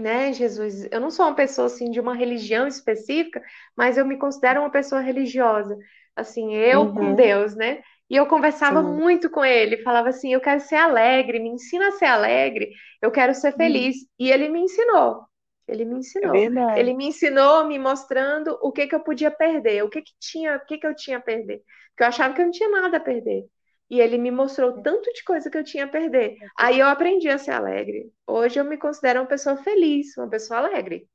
né, 0.00 0.32
Jesus? 0.32 0.88
Eu 0.90 1.00
não 1.00 1.10
sou 1.10 1.26
uma 1.26 1.34
pessoa 1.34 1.66
assim 1.66 1.90
de 1.90 2.00
uma 2.00 2.14
religião 2.14 2.66
específica, 2.66 3.42
mas 3.76 3.98
eu 3.98 4.06
me 4.06 4.18
considero 4.18 4.60
uma 4.60 4.70
pessoa 4.70 5.00
religiosa, 5.00 5.76
assim, 6.16 6.54
eu 6.54 6.82
uhum. 6.82 6.94
com 6.94 7.14
Deus, 7.14 7.54
né? 7.54 7.82
E 8.08 8.16
eu 8.16 8.26
conversava 8.26 8.82
Sim. 8.82 8.88
muito 8.88 9.30
com 9.30 9.44
ele, 9.44 9.82
falava 9.82 10.08
assim: 10.08 10.32
eu 10.32 10.40
quero 10.40 10.60
ser 10.60 10.76
alegre, 10.76 11.38
me 11.38 11.50
ensina 11.50 11.88
a 11.88 11.92
ser 11.92 12.06
alegre, 12.06 12.70
eu 13.02 13.10
quero 13.10 13.34
ser 13.34 13.52
feliz. 13.52 13.96
Uhum. 13.96 14.06
E 14.20 14.30
ele 14.30 14.48
me 14.48 14.60
ensinou. 14.60 15.24
Ele 15.66 15.84
me 15.84 15.98
ensinou. 15.98 16.34
É 16.34 16.80
ele 16.80 16.92
me 16.94 17.06
ensinou 17.06 17.66
me 17.66 17.78
mostrando 17.78 18.58
o 18.62 18.70
que 18.70 18.86
que 18.86 18.94
eu 18.94 19.00
podia 19.00 19.30
perder, 19.30 19.82
o 19.82 19.88
que 19.88 20.02
que 20.02 20.12
tinha, 20.20 20.56
o 20.56 20.66
que 20.66 20.78
que 20.78 20.86
eu 20.86 20.94
tinha 20.94 21.16
a 21.16 21.22
perder. 21.22 21.62
Porque 21.90 22.02
eu 22.02 22.06
achava 22.06 22.34
que 22.34 22.40
eu 22.40 22.44
não 22.44 22.52
tinha 22.52 22.68
nada 22.68 22.98
a 22.98 23.00
perder. 23.00 23.46
E 23.90 24.00
ele 24.00 24.18
me 24.18 24.30
mostrou 24.30 24.82
tanto 24.82 25.12
de 25.12 25.22
coisa 25.24 25.50
que 25.50 25.58
eu 25.58 25.64
tinha 25.64 25.84
a 25.84 25.88
perder. 25.88 26.36
Aí 26.58 26.78
eu 26.78 26.88
aprendi 26.88 27.28
a 27.28 27.38
ser 27.38 27.52
alegre. 27.52 28.10
Hoje 28.26 28.58
eu 28.58 28.64
me 28.64 28.78
considero 28.78 29.20
uma 29.20 29.26
pessoa 29.26 29.56
feliz, 29.56 30.16
uma 30.16 30.28
pessoa 30.28 30.60
alegre. 30.60 31.06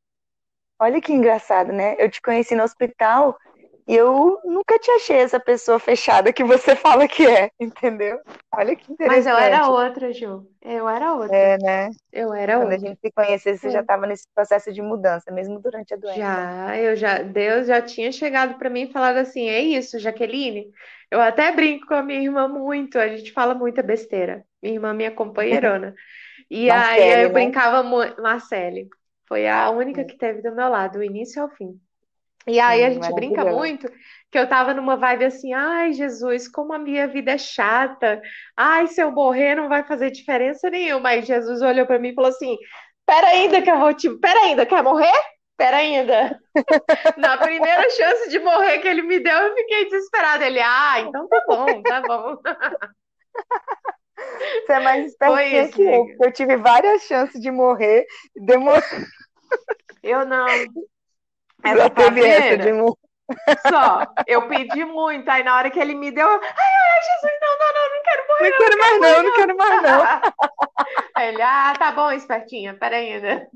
Olha 0.79 1.01
que 1.01 1.11
engraçado, 1.11 1.73
né? 1.73 1.95
Eu 1.99 2.09
te 2.09 2.21
conheci 2.21 2.55
no 2.55 2.63
hospital 2.63 3.37
e 3.89 3.95
eu 3.95 4.39
nunca 4.45 4.77
te 4.77 4.91
achei 4.91 5.17
essa 5.17 5.39
pessoa 5.39 5.79
fechada 5.79 6.31
que 6.31 6.43
você 6.43 6.75
fala 6.77 7.07
que 7.07 7.25
é, 7.25 7.49
entendeu? 7.59 8.19
Olha 8.53 8.75
que 8.75 8.91
interessante. 8.91 9.25
Mas 9.25 9.25
eu 9.25 9.35
era 9.35 9.67
outra, 9.67 10.13
Ju. 10.13 10.47
Eu 10.61 10.87
era 10.87 11.15
outra. 11.15 11.35
É, 11.35 11.57
né? 11.57 11.89
Eu 12.13 12.31
era 12.31 12.53
Quando 12.53 12.65
outra. 12.65 12.77
Quando 12.77 12.85
a 12.85 12.87
gente 12.87 12.99
se 12.99 13.11
conheceu, 13.11 13.57
você 13.57 13.67
é. 13.67 13.71
já 13.71 13.81
estava 13.81 14.05
nesse 14.05 14.27
processo 14.33 14.71
de 14.71 14.79
mudança, 14.79 15.31
mesmo 15.31 15.59
durante 15.59 15.95
a 15.95 15.97
doença. 15.97 16.19
Já, 16.19 16.77
eu 16.77 16.95
já, 16.95 17.17
Deus 17.23 17.65
já 17.65 17.81
tinha 17.81 18.11
chegado 18.11 18.59
para 18.59 18.69
mim 18.69 18.83
e 18.83 18.91
falado 18.91 19.17
assim: 19.17 19.49
é 19.49 19.59
isso, 19.59 19.97
Jaqueline. 19.97 20.71
Eu 21.11 21.21
até 21.21 21.51
brinco 21.51 21.87
com 21.87 21.95
a 21.95 22.03
minha 22.03 22.21
irmã 22.21 22.47
muito, 22.47 22.99
a 22.99 23.07
gente 23.07 23.31
fala 23.31 23.55
muita 23.55 23.81
besteira. 23.81 24.45
Minha 24.61 24.75
irmã, 24.75 24.93
minha 24.93 25.11
companheirona. 25.11 25.93
E 26.51 26.67
Marcele, 26.67 27.03
aí 27.03 27.23
eu 27.23 27.27
né? 27.27 27.33
brincava 27.33 27.83
muito. 27.83 28.19
Marcele. 28.21 28.89
Foi 29.27 29.47
a 29.47 29.69
única 29.69 30.03
que 30.03 30.17
teve 30.17 30.41
do 30.41 30.55
meu 30.55 30.67
lado, 30.67 30.93
do 30.93 31.03
início 31.03 31.41
ao 31.43 31.49
fim. 31.49 31.79
E 32.47 32.59
aí 32.59 32.83
a 32.83 32.89
gente 32.89 33.13
brinca 33.13 33.45
muito 33.45 33.87
que 34.31 34.39
eu 34.39 34.47
tava 34.47 34.73
numa 34.73 34.95
vibe 34.95 35.25
assim, 35.25 35.53
ai 35.53 35.93
Jesus, 35.93 36.47
como 36.47 36.73
a 36.73 36.79
minha 36.79 37.07
vida 37.07 37.31
é 37.31 37.37
chata. 37.37 38.19
Ai, 38.57 38.87
se 38.87 39.01
eu 39.01 39.11
morrer 39.11 39.53
não 39.55 39.69
vai 39.69 39.83
fazer 39.83 40.09
diferença 40.09 40.69
nenhuma. 40.69 41.09
Aí 41.09 41.21
Jesus 41.21 41.61
olhou 41.61 41.85
para 41.85 41.99
mim 41.99 42.09
e 42.09 42.15
falou 42.15 42.29
assim: 42.29 42.57
"Pera 43.05 43.27
ainda 43.27 43.61
que 43.61 43.69
eu 43.69 43.79
vou 43.79 43.93
te, 43.93 44.09
pera 44.19 44.39
ainda, 44.41 44.65
quer 44.65 44.81
morrer? 44.83 45.13
Pera 45.59 45.75
ainda". 45.77 46.39
Na 47.17 47.37
primeira 47.37 47.89
chance 47.89 48.29
de 48.29 48.39
morrer 48.39 48.79
que 48.79 48.87
ele 48.87 49.01
me 49.01 49.19
deu, 49.19 49.37
eu 49.37 49.55
fiquei 49.55 49.89
desesperada. 49.89 50.45
Ele: 50.45 50.61
"Ah, 50.61 51.01
então 51.01 51.27
tá 51.27 51.43
bom, 51.45 51.83
tá 51.83 52.01
bom". 52.01 52.37
Você 54.65 54.73
é 54.73 54.79
mais 54.79 55.05
espertinha 55.05 55.67
que 55.69 55.83
eu, 55.83 56.05
porque 56.05 56.25
eu 56.27 56.31
tive 56.31 56.55
várias 56.55 57.03
chances 57.03 57.41
de 57.41 57.51
morrer 57.51 58.05
demorou. 58.35 58.81
Eu 60.01 60.25
não. 60.25 60.47
Essa 61.63 61.89
teve 61.89 62.25
essa 62.25 62.57
de 62.57 62.71
morrer. 62.71 62.95
Só, 63.67 64.05
eu 64.27 64.47
pedi 64.47 64.85
muito, 64.85 65.29
aí 65.29 65.43
na 65.43 65.57
hora 65.57 65.69
que 65.69 65.79
ele 65.79 65.93
me 65.93 66.09
deu, 66.09 66.27
ai, 66.27 66.39
ai, 66.39 67.01
Jesus, 67.03 67.39
não, 67.41 67.59
não, 67.59 67.73
não, 67.73 67.95
não 67.95 68.03
quero 68.03 68.27
morrer. 68.27 68.49
Não, 68.49 68.49
não 68.49 68.57
quero 68.57 68.77
mais 68.79 68.99
não, 69.01 69.23
não 69.23 69.33
quero 69.33 69.57
mais 69.57 69.81
não. 69.83 71.23
ele, 71.23 71.41
ah, 71.41 71.73
tá 71.77 71.91
bom, 71.91 72.11
espertinha, 72.11 72.73
pera 72.73 72.95
ainda. 72.97 73.47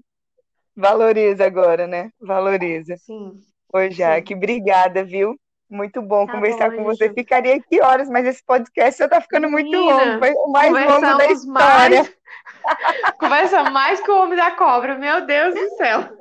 Valoriza 0.75 1.45
agora, 1.45 1.87
né? 1.87 2.09
Valoriza. 2.19 2.97
Sim. 2.97 3.39
Oi, 3.73 3.91
Jaque, 3.91 4.35
obrigada, 4.35 5.03
viu? 5.03 5.35
Muito 5.69 6.01
bom 6.01 6.25
tá 6.25 6.33
conversar 6.33 6.69
bom, 6.69 6.77
com 6.77 6.83
você. 6.83 7.07
Ju. 7.07 7.13
Ficaria 7.13 7.55
aqui 7.55 7.81
horas, 7.81 8.09
mas 8.09 8.25
esse 8.25 8.43
podcast 8.45 8.99
já 8.99 9.07
tá 9.07 9.19
ficando 9.19 9.49
Menina, 9.49 9.81
muito 9.81 10.05
longo. 10.05 10.19
Foi 10.19 10.31
o 10.31 10.51
mais 10.51 10.71
longo 10.71 11.17
da 11.17 11.25
história. 11.25 12.03
Mais... 12.03 12.17
Conversa 13.17 13.63
mais 13.69 13.99
que 14.01 14.11
o 14.11 14.21
Homem 14.21 14.37
da 14.37 14.51
Cobra, 14.51 14.95
meu 14.95 15.25
Deus 15.25 15.55
do 15.55 15.69
céu. 15.77 16.17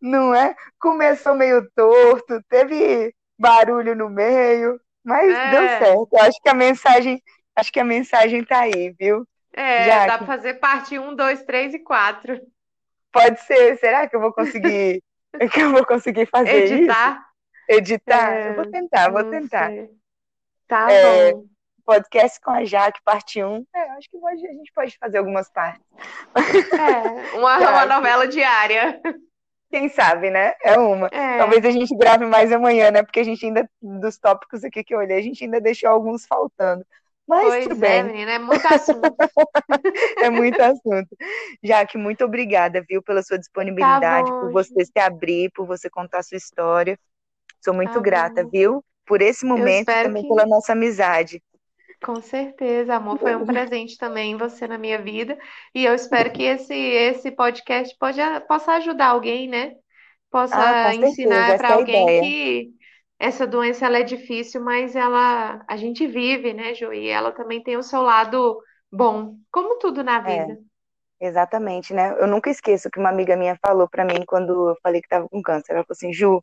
Não 0.00 0.34
é? 0.34 0.54
Começou 0.78 1.34
meio 1.34 1.68
torto, 1.74 2.42
teve 2.48 3.14
barulho 3.38 3.94
no 3.94 4.10
meio, 4.10 4.78
mas 5.04 5.30
é. 5.30 5.50
deu 5.50 5.68
certo. 5.68 6.08
Eu 6.12 6.20
acho 6.20 6.42
que 6.42 6.48
a 6.48 6.54
mensagem, 6.54 7.22
acho 7.56 7.72
que 7.72 7.80
a 7.80 7.84
mensagem 7.84 8.44
tá 8.44 8.60
aí, 8.60 8.94
viu? 8.98 9.24
É, 9.52 9.84
Já 9.84 10.06
dá 10.06 10.18
pra 10.18 10.26
fazer 10.26 10.54
parte 10.54 10.98
1, 10.98 11.14
2, 11.14 11.42
3 11.44 11.74
e 11.74 11.78
4. 11.78 12.40
Pode 13.12 13.40
ser. 13.40 13.76
Será 13.78 14.08
que 14.08 14.16
eu 14.16 14.20
vou 14.20 14.32
conseguir 14.32 15.02
que 15.52 15.60
eu 15.60 15.70
vou 15.70 15.86
conseguir 15.86 16.26
fazer 16.26 16.64
Editar? 16.64 17.12
isso? 17.12 17.78
Editar? 17.78 18.32
É, 18.32 18.48
eu 18.48 18.54
vou 18.56 18.70
tentar, 18.70 19.10
vou 19.10 19.24
tentar. 19.24 19.68
Sei. 19.68 19.90
Tá 20.66 20.90
é, 20.90 21.32
bom. 21.32 21.44
Podcast 21.84 22.40
com 22.40 22.50
a 22.50 22.64
Jaque, 22.64 23.00
parte 23.04 23.42
1. 23.42 23.66
É, 23.74 23.80
acho 23.92 24.08
que 24.08 24.16
a 24.16 24.52
gente 24.52 24.72
pode 24.72 24.96
fazer 24.98 25.18
algumas 25.18 25.50
partes. 25.50 25.82
É, 26.36 27.36
uma, 27.36 27.58
uma 27.58 27.86
novela 27.86 28.26
diária. 28.26 29.00
Quem 29.70 29.88
sabe, 29.88 30.30
né? 30.30 30.54
É 30.62 30.78
uma. 30.78 31.06
É. 31.12 31.38
Talvez 31.38 31.64
a 31.64 31.70
gente 31.70 31.96
grave 31.96 32.26
mais 32.26 32.52
amanhã, 32.52 32.90
né? 32.90 33.02
Porque 33.02 33.20
a 33.20 33.24
gente 33.24 33.46
ainda, 33.46 33.68
dos 33.80 34.18
tópicos 34.18 34.64
aqui 34.64 34.82
que 34.82 34.92
eu 34.92 34.98
olhei, 34.98 35.16
a 35.16 35.22
gente 35.22 35.44
ainda 35.44 35.60
deixou 35.60 35.90
alguns 35.90 36.26
faltando. 36.26 36.84
Mas 37.30 37.46
pois 37.46 37.68
tudo 37.68 37.84
é, 37.84 38.02
bem. 38.02 38.12
menina, 38.12 38.32
é 38.32 38.38
muito 38.40 38.66
assunto. 38.66 39.00
é 40.18 40.30
muito 40.30 40.60
assunto. 40.60 41.16
Jaque, 41.62 41.96
muito 41.96 42.24
obrigada, 42.24 42.84
viu, 42.88 43.00
pela 43.00 43.22
sua 43.22 43.38
disponibilidade, 43.38 44.28
tá 44.28 44.40
por 44.40 44.50
você 44.50 44.84
se 44.84 44.98
abrir, 44.98 45.48
por 45.52 45.64
você 45.64 45.88
contar 45.88 46.18
a 46.18 46.22
sua 46.24 46.36
história. 46.36 46.98
Sou 47.64 47.72
muito 47.72 47.92
tá 47.92 48.00
grata, 48.00 48.42
bom. 48.42 48.50
viu? 48.50 48.84
Por 49.06 49.22
esse 49.22 49.46
momento 49.46 49.88
e 49.88 50.02
também 50.02 50.24
que... 50.24 50.28
pela 50.28 50.44
nossa 50.44 50.72
amizade. 50.72 51.40
Com 52.02 52.20
certeza, 52.20 52.96
amor, 52.96 53.16
foi 53.16 53.36
um 53.36 53.46
presente 53.46 53.96
também 53.96 54.36
você 54.36 54.66
na 54.66 54.76
minha 54.76 55.00
vida. 55.00 55.38
E 55.72 55.84
eu 55.84 55.94
espero 55.94 56.32
que 56.32 56.42
esse, 56.42 56.74
esse 56.74 57.30
podcast 57.30 57.96
pode, 57.96 58.18
possa 58.48 58.72
ajudar 58.72 59.10
alguém, 59.10 59.48
né? 59.48 59.74
Possa 60.32 60.56
ah, 60.56 60.94
ensinar 60.96 61.56
para 61.58 61.68
é 61.68 61.72
alguém 61.74 62.02
ideia. 62.02 62.22
que 62.22 62.79
essa 63.20 63.46
doença 63.46 63.84
ela 63.84 63.98
é 63.98 64.02
difícil, 64.02 64.62
mas 64.62 64.96
ela 64.96 65.62
a 65.68 65.76
gente 65.76 66.06
vive, 66.06 66.54
né, 66.54 66.74
Ju? 66.74 66.90
E 66.90 67.06
ela 67.08 67.30
também 67.30 67.62
tem 67.62 67.76
o 67.76 67.82
seu 67.82 68.00
lado 68.00 68.58
bom, 68.90 69.36
como 69.52 69.78
tudo 69.78 70.02
na 70.02 70.16
é, 70.26 70.40
vida. 70.40 70.58
É, 71.20 71.28
exatamente, 71.28 71.92
né? 71.92 72.16
Eu 72.18 72.26
nunca 72.26 72.48
esqueço 72.48 72.90
que 72.90 72.98
uma 72.98 73.10
amiga 73.10 73.36
minha 73.36 73.58
falou 73.60 73.86
para 73.86 74.06
mim 74.06 74.24
quando 74.26 74.70
eu 74.70 74.76
falei 74.82 75.02
que 75.02 75.06
estava 75.06 75.28
com 75.28 75.42
câncer. 75.42 75.72
Ela 75.74 75.84
falou 75.84 75.92
assim, 75.94 76.12
Ju, 76.14 76.42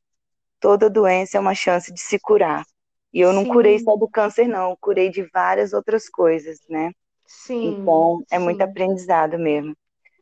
toda 0.59 0.87
doença 0.87 1.37
é 1.37 1.39
uma 1.39 1.55
chance 1.55 1.91
de 1.91 1.99
se 1.99 2.19
curar. 2.19 2.63
E 3.11 3.21
eu 3.21 3.33
não 3.33 3.43
Sim. 3.43 3.53
curei 3.53 3.79
só 3.79 3.95
do 3.95 4.07
câncer, 4.07 4.47
não, 4.47 4.71
eu 4.71 4.77
curei 4.79 5.09
de 5.09 5.23
várias 5.33 5.73
outras 5.73 6.07
coisas, 6.07 6.59
né? 6.69 6.91
Sim. 7.25 7.69
Então, 7.69 8.23
é 8.29 8.37
sim. 8.37 8.43
muito 8.43 8.61
aprendizado 8.61 9.39
mesmo. 9.39 9.75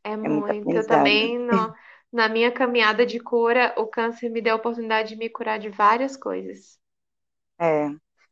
É, 0.06 0.12
é 0.12 0.18
muito. 0.18 0.54
muito 0.54 0.72
eu 0.72 0.88
também, 0.88 1.38
no, 1.38 1.74
na 2.16 2.30
minha 2.30 2.50
caminhada 2.50 3.06
de 3.06 3.20
cura, 3.20 3.74
o 3.78 3.86
câncer 3.86 4.30
me 4.30 4.42
deu 4.42 4.54
a 4.54 4.58
oportunidade 4.58 5.10
de 5.10 5.16
me 5.18 5.30
curar 5.30 5.60
de 5.60 5.70
várias 5.70 6.16
coisas. 6.16 6.80
É. 7.60 7.90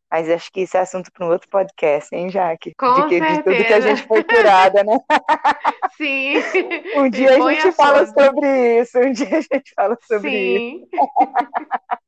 Mas 0.09 0.29
acho 0.29 0.51
que 0.51 0.61
isso 0.61 0.77
é 0.77 0.79
assunto 0.79 1.11
para 1.11 1.25
um 1.25 1.29
outro 1.31 1.49
podcast, 1.49 2.15
hein, 2.15 2.29
Jaque? 2.29 2.73
Com 2.77 2.93
de, 2.93 3.07
que, 3.09 3.19
certeza. 3.19 3.37
de 3.37 3.43
tudo 3.43 3.67
que 3.67 3.73
a 3.73 3.81
gente 3.81 4.03
foi 4.03 4.23
curada, 4.23 4.83
né? 4.83 4.97
Sim. 5.97 6.35
Um 6.95 7.09
dia 7.09 7.35
a 7.35 7.51
gente 7.51 7.71
fala 7.73 8.05
sobre 8.05 8.81
isso. 8.81 8.99
Um 8.99 9.11
dia 9.11 9.37
a 9.37 9.41
gente 9.41 9.73
fala 9.75 9.97
sobre 10.07 10.29
Sim. 10.29 10.87
isso. 10.93 11.03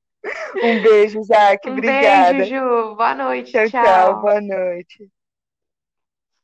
Um 0.63 0.81
beijo, 0.81 1.23
Jaque. 1.23 1.69
Um 1.69 1.73
Obrigada. 1.73 2.33
beijo, 2.33 2.55
Ju. 2.55 2.95
Boa 2.95 3.13
noite. 3.13 3.51
Tchau, 3.51 3.69
tchau. 3.69 3.83
tchau. 3.83 4.21
Boa 4.21 4.41
noite. 4.41 5.14